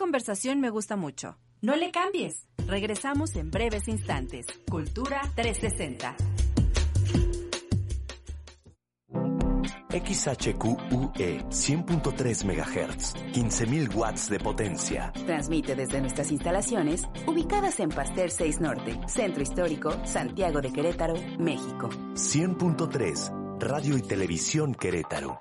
Conversación 0.00 0.62
me 0.62 0.70
gusta 0.70 0.96
mucho. 0.96 1.36
No 1.60 1.76
le 1.76 1.90
cambies. 1.90 2.48
Regresamos 2.66 3.36
en 3.36 3.50
breves 3.50 3.86
instantes. 3.86 4.46
Cultura 4.66 5.20
360. 5.34 6.16
XHQUE 9.90 11.44
100.3 11.50 12.44
MHz, 12.44 13.14
15.000 13.34 13.94
watts 13.94 14.30
de 14.30 14.38
potencia. 14.38 15.12
Transmite 15.26 15.74
desde 15.74 16.00
nuestras 16.00 16.30
instalaciones 16.30 17.02
ubicadas 17.26 17.78
en 17.80 17.90
Pasteur 17.90 18.30
6 18.30 18.60
Norte, 18.60 18.98
Centro 19.06 19.42
Histórico, 19.42 19.92
Santiago 20.06 20.62
de 20.62 20.72
Querétaro, 20.72 21.14
México. 21.38 21.90
100.3 22.14 23.58
Radio 23.58 23.98
y 23.98 24.02
Televisión 24.02 24.74
Querétaro. 24.74 25.36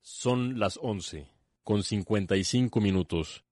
Son 0.00 0.58
las 0.58 0.78
11, 0.80 1.35
con 1.66 1.82
55 1.82 2.80
minutos. 2.80 3.44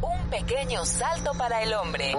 Un 0.00 0.30
pequeño 0.30 0.86
salto 0.86 1.32
para 1.36 1.62
el 1.62 1.74
hombre. 1.74 2.14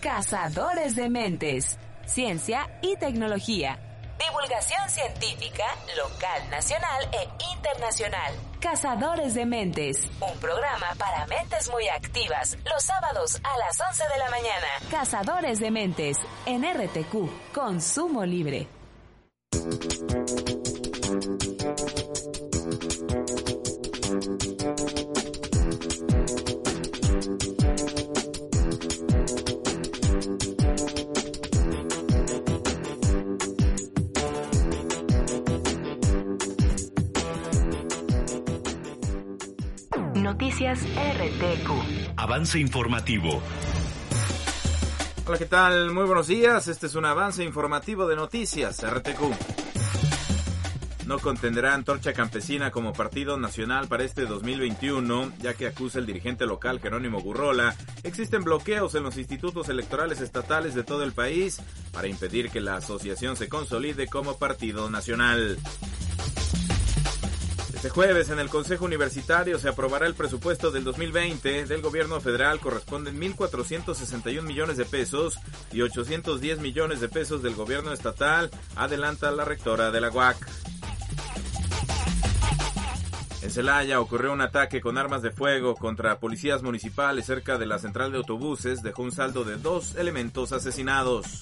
Cazadores 0.00 0.96
de 0.96 1.08
mentes. 1.08 1.78
Ciencia 2.04 2.68
y 2.82 2.96
tecnología. 2.96 3.78
Divulgación 4.18 4.90
científica, 4.90 5.66
local, 5.96 6.50
nacional 6.50 7.08
e 7.12 7.28
internacional. 7.54 8.34
Cazadores 8.60 9.34
de 9.34 9.46
Mentes. 9.46 10.10
Un 10.20 10.38
programa 10.40 10.86
para 10.98 11.26
mentes 11.26 11.70
muy 11.70 11.86
activas. 11.88 12.58
Los 12.64 12.82
sábados 12.82 13.40
a 13.42 13.58
las 13.58 13.80
11 13.80 14.02
de 14.02 14.18
la 14.18 14.30
mañana. 14.30 14.66
Cazadores 14.90 15.60
de 15.60 15.70
Mentes. 15.70 16.16
En 16.46 16.64
RTQ. 16.64 17.52
Consumo 17.52 18.24
libre. 18.24 18.68
Noticias 40.14 40.80
RTQ. 40.96 42.16
Avance 42.16 42.58
informativo. 42.58 43.42
Hola, 45.24 45.38
¿qué 45.38 45.46
tal? 45.46 45.92
Muy 45.92 46.04
buenos 46.04 46.26
días. 46.26 46.66
Este 46.66 46.86
es 46.86 46.96
un 46.96 47.04
avance 47.04 47.44
informativo 47.44 48.08
de 48.08 48.16
Noticias 48.16 48.82
RTQ. 48.82 49.20
No 51.06 51.20
contendrá 51.20 51.74
Antorcha 51.74 52.12
Campesina 52.12 52.72
como 52.72 52.92
partido 52.92 53.36
nacional 53.36 53.86
para 53.86 54.02
este 54.02 54.26
2021, 54.26 55.32
ya 55.38 55.54
que 55.54 55.68
acusa 55.68 56.00
el 56.00 56.06
dirigente 56.06 56.44
local 56.44 56.80
Jerónimo 56.80 57.20
Gurrola. 57.20 57.76
Existen 58.02 58.42
bloqueos 58.42 58.96
en 58.96 59.04
los 59.04 59.16
institutos 59.16 59.68
electorales 59.68 60.20
estatales 60.20 60.74
de 60.74 60.82
todo 60.82 61.04
el 61.04 61.12
país 61.12 61.60
para 61.92 62.08
impedir 62.08 62.50
que 62.50 62.60
la 62.60 62.76
asociación 62.76 63.36
se 63.36 63.48
consolide 63.48 64.08
como 64.08 64.38
partido 64.38 64.90
nacional. 64.90 65.56
Este 67.82 67.90
jueves 67.90 68.30
en 68.30 68.38
el 68.38 68.48
Consejo 68.48 68.84
Universitario 68.84 69.58
se 69.58 69.68
aprobará 69.68 70.06
el 70.06 70.14
presupuesto 70.14 70.70
del 70.70 70.84
2020 70.84 71.66
del 71.66 71.82
gobierno 71.82 72.20
federal. 72.20 72.60
Corresponden 72.60 73.20
1.461 73.20 74.40
millones 74.42 74.76
de 74.76 74.84
pesos 74.84 75.40
y 75.72 75.80
810 75.80 76.60
millones 76.60 77.00
de 77.00 77.08
pesos 77.08 77.42
del 77.42 77.56
gobierno 77.56 77.92
estatal, 77.92 78.52
adelanta 78.76 79.32
la 79.32 79.44
rectora 79.44 79.90
de 79.90 80.00
la 80.00 80.10
UAC. 80.10 80.36
En 83.42 83.50
Celaya 83.50 83.98
ocurrió 83.98 84.32
un 84.32 84.42
ataque 84.42 84.80
con 84.80 84.96
armas 84.96 85.22
de 85.22 85.32
fuego 85.32 85.74
contra 85.74 86.20
policías 86.20 86.62
municipales 86.62 87.26
cerca 87.26 87.58
de 87.58 87.66
la 87.66 87.80
central 87.80 88.12
de 88.12 88.18
autobuses. 88.18 88.84
Dejó 88.84 89.02
un 89.02 89.10
saldo 89.10 89.42
de 89.42 89.56
dos 89.56 89.96
elementos 89.96 90.52
asesinados. 90.52 91.40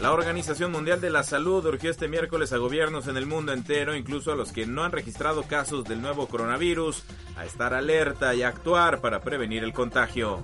La 0.00 0.12
Organización 0.12 0.72
Mundial 0.72 0.98
de 1.02 1.10
la 1.10 1.22
Salud 1.22 1.66
urgió 1.66 1.90
este 1.90 2.08
miércoles 2.08 2.54
a 2.54 2.56
gobiernos 2.56 3.06
en 3.06 3.18
el 3.18 3.26
mundo 3.26 3.52
entero, 3.52 3.94
incluso 3.94 4.32
a 4.32 4.34
los 4.34 4.50
que 4.50 4.64
no 4.64 4.82
han 4.82 4.92
registrado 4.92 5.42
casos 5.42 5.84
del 5.84 6.00
nuevo 6.00 6.26
coronavirus, 6.26 7.04
a 7.36 7.44
estar 7.44 7.74
alerta 7.74 8.34
y 8.34 8.42
actuar 8.42 9.02
para 9.02 9.20
prevenir 9.20 9.62
el 9.62 9.74
contagio. 9.74 10.42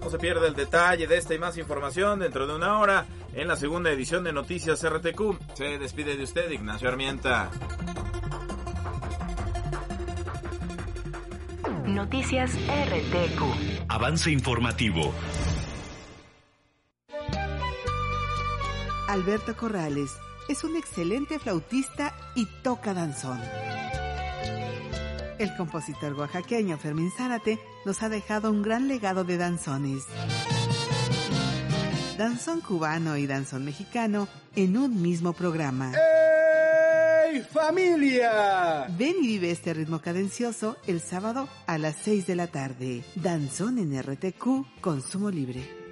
No 0.00 0.08
se 0.08 0.18
pierda 0.18 0.48
el 0.48 0.54
detalle 0.54 1.06
de 1.06 1.18
esta 1.18 1.34
y 1.34 1.38
más 1.38 1.58
información 1.58 2.18
dentro 2.18 2.46
de 2.46 2.56
una 2.56 2.78
hora 2.78 3.04
en 3.34 3.46
la 3.46 3.56
segunda 3.56 3.90
edición 3.90 4.24
de 4.24 4.32
Noticias 4.32 4.82
RTQ. 4.82 5.38
Se 5.52 5.78
despide 5.78 6.16
de 6.16 6.24
usted 6.24 6.50
Ignacio 6.50 6.88
Armienta. 6.88 7.50
Noticias 11.84 12.54
RTQ. 12.54 13.84
Avance 13.88 14.30
informativo. 14.30 15.12
Alberto 19.08 19.56
Corrales 19.56 20.10
es 20.50 20.64
un 20.64 20.76
excelente 20.76 21.38
flautista 21.38 22.14
y 22.34 22.44
toca 22.62 22.92
danzón. 22.92 23.40
El 25.38 25.56
compositor 25.56 26.12
oaxaqueño 26.12 26.76
Fermín 26.76 27.10
Zárate 27.16 27.58
nos 27.86 28.02
ha 28.02 28.10
dejado 28.10 28.50
un 28.50 28.60
gran 28.60 28.86
legado 28.86 29.24
de 29.24 29.38
danzones. 29.38 30.04
Danzón 32.18 32.60
cubano 32.60 33.16
y 33.16 33.26
danzón 33.26 33.64
mexicano 33.64 34.28
en 34.54 34.76
un 34.76 35.00
mismo 35.00 35.32
programa. 35.32 35.92
¡Hey 35.94 37.42
familia! 37.50 38.88
Ven 38.98 39.16
y 39.22 39.26
vive 39.26 39.52
este 39.52 39.72
ritmo 39.72 40.00
cadencioso 40.00 40.76
el 40.86 41.00
sábado 41.00 41.48
a 41.66 41.78
las 41.78 41.96
6 42.02 42.26
de 42.26 42.36
la 42.36 42.48
tarde. 42.48 43.04
Danzón 43.14 43.78
en 43.78 43.98
RTQ, 44.02 44.82
consumo 44.82 45.30
libre. 45.30 45.87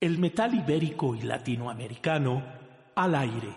El 0.00 0.16
metal 0.16 0.54
ibérico 0.54 1.14
y 1.14 1.20
latinoamericano 1.20 2.42
al 2.94 3.14
aire. 3.14 3.54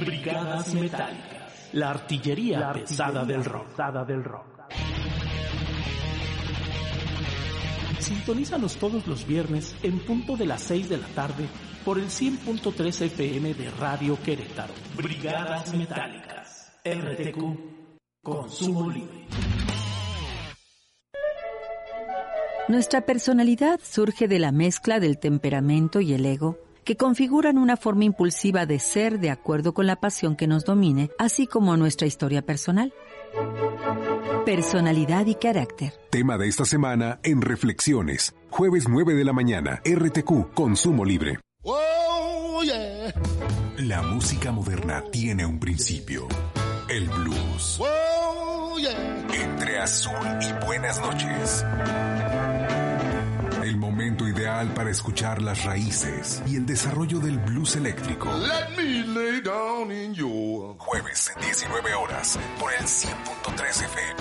Brigadas 0.00 0.74
metálicas. 0.74 1.68
La 1.72 1.90
artillería, 1.90 2.72
pesada, 2.72 3.24
del 3.24 3.44
rock. 3.44 3.76
del 4.08 4.24
rock. 4.24 4.46
Sintonízanos 8.00 8.76
todos 8.76 9.06
los 9.06 9.24
viernes 9.24 9.76
en 9.84 10.00
punto 10.00 10.36
de 10.36 10.46
las 10.46 10.62
6 10.62 10.88
de 10.88 10.96
la 10.98 11.06
tarde 11.06 11.46
por 11.84 12.00
el 12.00 12.06
100.3 12.06 13.02
FM 13.02 13.54
de 13.54 13.70
Radio 13.70 14.18
Querétaro. 14.20 14.74
Brigadas 14.96 15.72
metálicas. 15.72 16.72
RTQ. 16.84 18.20
Consumo 18.20 18.90
libre. 18.90 19.28
Nuestra 22.66 23.02
personalidad 23.02 23.78
surge 23.82 24.26
de 24.26 24.38
la 24.38 24.50
mezcla 24.50 24.98
del 24.98 25.18
temperamento 25.18 26.00
y 26.00 26.14
el 26.14 26.24
ego, 26.24 26.58
que 26.84 26.96
configuran 26.96 27.58
una 27.58 27.76
forma 27.76 28.04
impulsiva 28.04 28.64
de 28.64 28.78
ser 28.78 29.20
de 29.20 29.30
acuerdo 29.30 29.74
con 29.74 29.86
la 29.86 29.96
pasión 29.96 30.34
que 30.34 30.46
nos 30.46 30.64
domine, 30.64 31.10
así 31.18 31.46
como 31.46 31.76
nuestra 31.76 32.06
historia 32.06 32.40
personal. 32.40 32.94
Personalidad 34.46 35.26
y 35.26 35.34
carácter. 35.34 35.92
Tema 36.08 36.38
de 36.38 36.48
esta 36.48 36.64
semana 36.64 37.20
en 37.22 37.42
Reflexiones. 37.42 38.34
Jueves 38.48 38.88
9 38.88 39.12
de 39.14 39.24
la 39.24 39.34
mañana, 39.34 39.82
RTQ, 39.84 40.54
Consumo 40.54 41.04
Libre. 41.04 41.40
Oh, 41.64 42.62
yeah. 42.62 43.12
La 43.76 44.00
música 44.00 44.52
moderna 44.52 45.04
tiene 45.12 45.44
un 45.44 45.60
principio. 45.60 46.28
El 46.88 47.10
blues. 47.10 47.78
Oh, 47.80 48.76
yeah. 48.78 49.26
Entre 49.34 49.78
azul 49.80 50.14
y 50.40 50.64
buenas 50.64 50.98
noches. 51.00 51.64
Para 54.72 54.90
escuchar 54.90 55.42
las 55.42 55.64
raíces 55.64 56.42
y 56.46 56.56
el 56.56 56.64
desarrollo 56.64 57.18
del 57.18 57.38
blues 57.38 57.76
eléctrico. 57.76 58.30
Let 58.32 58.76
me 58.76 59.04
lay 59.06 59.40
down 59.40 59.92
in 59.92 60.14
your... 60.14 60.76
Jueves, 60.78 61.32
19 61.40 61.94
horas, 61.94 62.38
por 62.58 62.72
el 62.72 62.84
100.3 62.84 63.84
FM. 63.84 64.20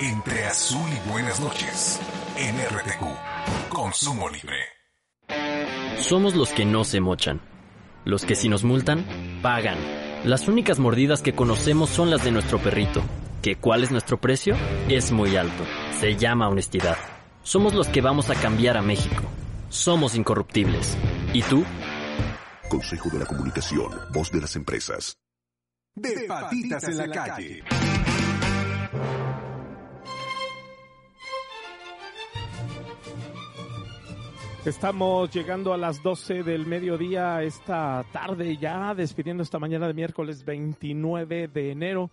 Entre 0.00 0.44
azul 0.46 0.88
y 0.90 1.10
buenas 1.10 1.40
noches. 1.40 2.00
En 2.36 2.56
RTQ. 2.56 3.68
Consumo 3.68 4.28
libre. 4.28 4.56
Somos 5.98 6.34
los 6.34 6.50
que 6.50 6.64
no 6.64 6.84
se 6.84 7.00
mochan. 7.00 7.40
Los 8.04 8.24
que 8.24 8.36
si 8.36 8.48
nos 8.48 8.64
multan, 8.64 9.04
pagan. 9.42 9.78
Las 10.24 10.48
únicas 10.48 10.78
mordidas 10.78 11.22
que 11.22 11.34
conocemos 11.34 11.90
son 11.90 12.10
las 12.10 12.24
de 12.24 12.30
nuestro 12.30 12.58
perrito. 12.58 13.02
¿Que 13.42 13.56
cuál 13.56 13.82
es 13.84 13.90
nuestro 13.90 14.18
precio? 14.18 14.56
Es 14.88 15.12
muy 15.12 15.36
alto. 15.36 15.64
Se 15.98 16.16
llama 16.16 16.48
honestidad. 16.48 16.96
Somos 17.42 17.74
los 17.74 17.88
que 17.88 18.00
vamos 18.00 18.30
a 18.30 18.34
cambiar 18.34 18.76
a 18.76 18.82
México. 18.82 19.22
Somos 19.74 20.14
incorruptibles. 20.14 20.96
¿Y 21.32 21.42
tú? 21.42 21.64
Consejo 22.70 23.10
de 23.10 23.18
la 23.18 23.26
Comunicación, 23.26 23.90
voz 24.12 24.30
de 24.30 24.40
las 24.40 24.54
empresas. 24.54 25.18
De 25.96 26.26
patitas 26.28 26.84
en 26.84 26.96
la 26.96 27.08
calle. 27.08 27.64
Estamos 34.64 35.32
llegando 35.32 35.74
a 35.74 35.76
las 35.76 36.00
12 36.04 36.44
del 36.44 36.66
mediodía 36.66 37.42
esta 37.42 38.06
tarde 38.12 38.56
ya, 38.56 38.94
despidiendo 38.94 39.42
esta 39.42 39.58
mañana 39.58 39.88
de 39.88 39.94
miércoles 39.94 40.44
29 40.44 41.48
de 41.48 41.72
enero. 41.72 42.10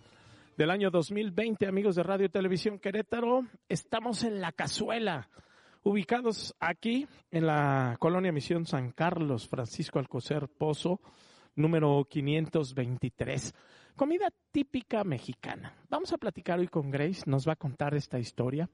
del 0.56 0.70
año 0.70 0.90
2020, 0.90 1.66
amigos 1.68 1.94
de 1.94 2.02
Radio 2.02 2.26
y 2.26 2.28
Televisión 2.28 2.80
Querétaro. 2.80 3.46
Estamos 3.68 4.24
en 4.24 4.40
La 4.40 4.50
Cazuela, 4.50 5.30
ubicados 5.82 6.54
aquí 6.60 7.06
en 7.30 7.46
la 7.46 7.96
colonia 7.98 8.32
Misión 8.32 8.66
San 8.66 8.92
Carlos, 8.92 9.48
Francisco 9.48 9.98
Alcocer 9.98 10.48
Pozo, 10.48 11.00
número 11.56 12.06
523. 12.08 13.54
Comida 13.96 14.28
típica 14.50 15.04
mexicana. 15.04 15.74
Vamos 15.90 16.12
a 16.12 16.18
platicar 16.18 16.58
hoy 16.58 16.68
con 16.68 16.90
Grace, 16.90 17.22
nos 17.26 17.46
va 17.46 17.52
a 17.54 17.56
contar 17.56 17.94
esta 17.94 18.18
historia 18.18 18.70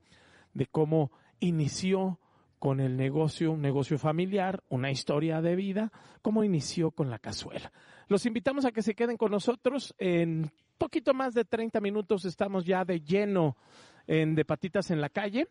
de 0.53 0.66
cómo 0.66 1.11
inició 1.40 2.18
con 2.59 2.81
el 2.81 2.97
negocio, 2.97 3.53
un 3.53 3.62
negocio 3.62 3.99
familiar, 3.99 4.62
una 4.68 4.90
historia 4.90 5.40
de 5.40 5.55
vida, 5.57 5.92
cómo 6.23 6.44
inició 6.44 6.90
con 6.90 7.09
la 7.09 7.18
cazuela. 7.18 7.73
Los 8.09 8.27
invitamos 8.27 8.64
a 8.64 8.73
que 8.73 8.83
se 8.83 8.94
queden 8.94 9.16
con 9.16 9.31
nosotros. 9.31 9.94
En 9.99 10.51
poquito 10.77 11.14
más 11.14 11.35
de 11.35 11.44
30 11.44 11.81
minutos 11.81 12.25
estamos 12.25 12.64
ya 12.64 12.85
de 12.85 13.01
lleno 13.01 13.57
en 14.07 14.35
De 14.35 14.44
Patitas 14.44 14.90
en 14.90 15.01
la 15.01 15.09
Calle. 15.09 15.49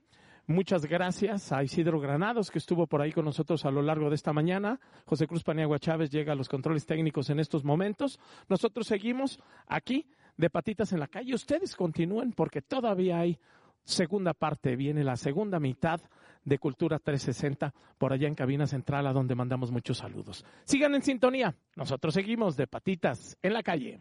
Muchas 0.50 0.86
gracias 0.86 1.52
a 1.52 1.62
Isidro 1.62 2.00
Granados, 2.00 2.52
que 2.52 2.58
estuvo 2.58 2.88
por 2.88 3.02
ahí 3.02 3.12
con 3.12 3.26
nosotros 3.26 3.66
a 3.66 3.72
lo 3.72 3.82
largo 3.82 4.08
de 4.08 4.16
esta 4.16 4.32
mañana. 4.32 4.80
José 5.04 5.28
Cruz 5.28 5.44
Paniagua 5.44 5.78
Chávez 5.78 6.10
llega 6.10 6.32
a 6.32 6.36
los 6.38 6.48
controles 6.48 6.86
técnicos 6.86 7.30
en 7.30 7.42
estos 7.42 7.66
momentos. 7.66 8.18
Nosotros 8.48 8.88
seguimos 8.88 9.42
aquí 9.68 10.08
de 10.38 10.50
Patitas 10.50 10.94
en 10.94 11.02
la 11.02 11.08
Calle. 11.08 11.36
Ustedes 11.36 11.76
continúen 11.76 12.32
porque 12.32 12.62
todavía 12.62 13.20
hay 13.20 13.38
segunda 13.84 14.34
parte, 14.34 14.78
viene 14.78 15.04
la 15.04 15.18
segunda 15.18 15.60
mitad 15.60 16.00
de 16.46 16.60
Cultura 16.60 16.98
360 16.98 17.74
por 17.98 18.14
allá 18.14 18.30
en 18.30 18.36
Cabina 18.36 18.68
Central, 18.68 19.06
a 19.08 19.12
donde 19.12 19.36
mandamos 19.36 19.70
muchos 19.70 19.98
saludos. 19.98 20.46
Sigan 20.64 20.96
en 20.96 21.02
sintonía. 21.02 21.58
Nosotros 21.76 22.14
seguimos 22.14 22.56
de 22.56 22.68
Patitas 22.68 23.38
en 23.42 23.52
la 23.52 23.64
Calle. 23.64 24.00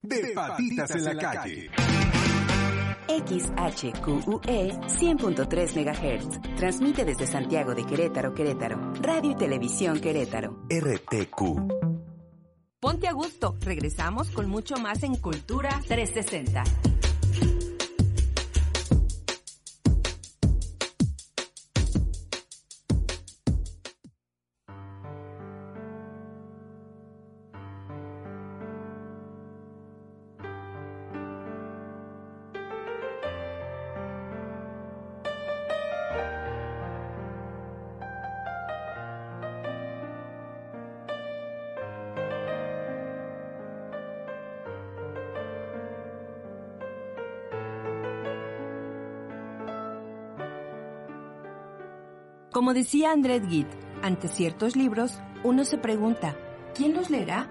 De 0.00 0.30
Patitas 0.32 0.94
en 0.94 1.04
la 1.04 1.16
Calle. 1.16 1.70
XHQUE 3.08 4.40
100.3 4.86 5.74
MHz. 5.74 6.56
Transmite 6.56 7.04
desde 7.04 7.26
Santiago 7.26 7.74
de 7.74 7.84
Querétaro, 7.84 8.34
Querétaro. 8.34 8.92
Radio 9.02 9.32
y 9.32 9.34
Televisión 9.34 10.00
Querétaro. 10.00 10.58
RTQ. 10.70 11.88
Ponte 12.80 13.08
a 13.08 13.12
gusto. 13.12 13.56
Regresamos 13.60 14.30
con 14.30 14.48
mucho 14.48 14.76
más 14.76 15.02
en 15.02 15.16
Cultura 15.16 15.80
360. 15.88 16.62
Como 52.68 52.74
decía 52.74 53.12
André 53.12 53.40
Gide, 53.48 53.70
ante 54.02 54.28
ciertos 54.28 54.76
libros, 54.76 55.22
uno 55.42 55.64
se 55.64 55.78
pregunta, 55.78 56.36
¿quién 56.74 56.92
los 56.92 57.08
leerá? 57.08 57.46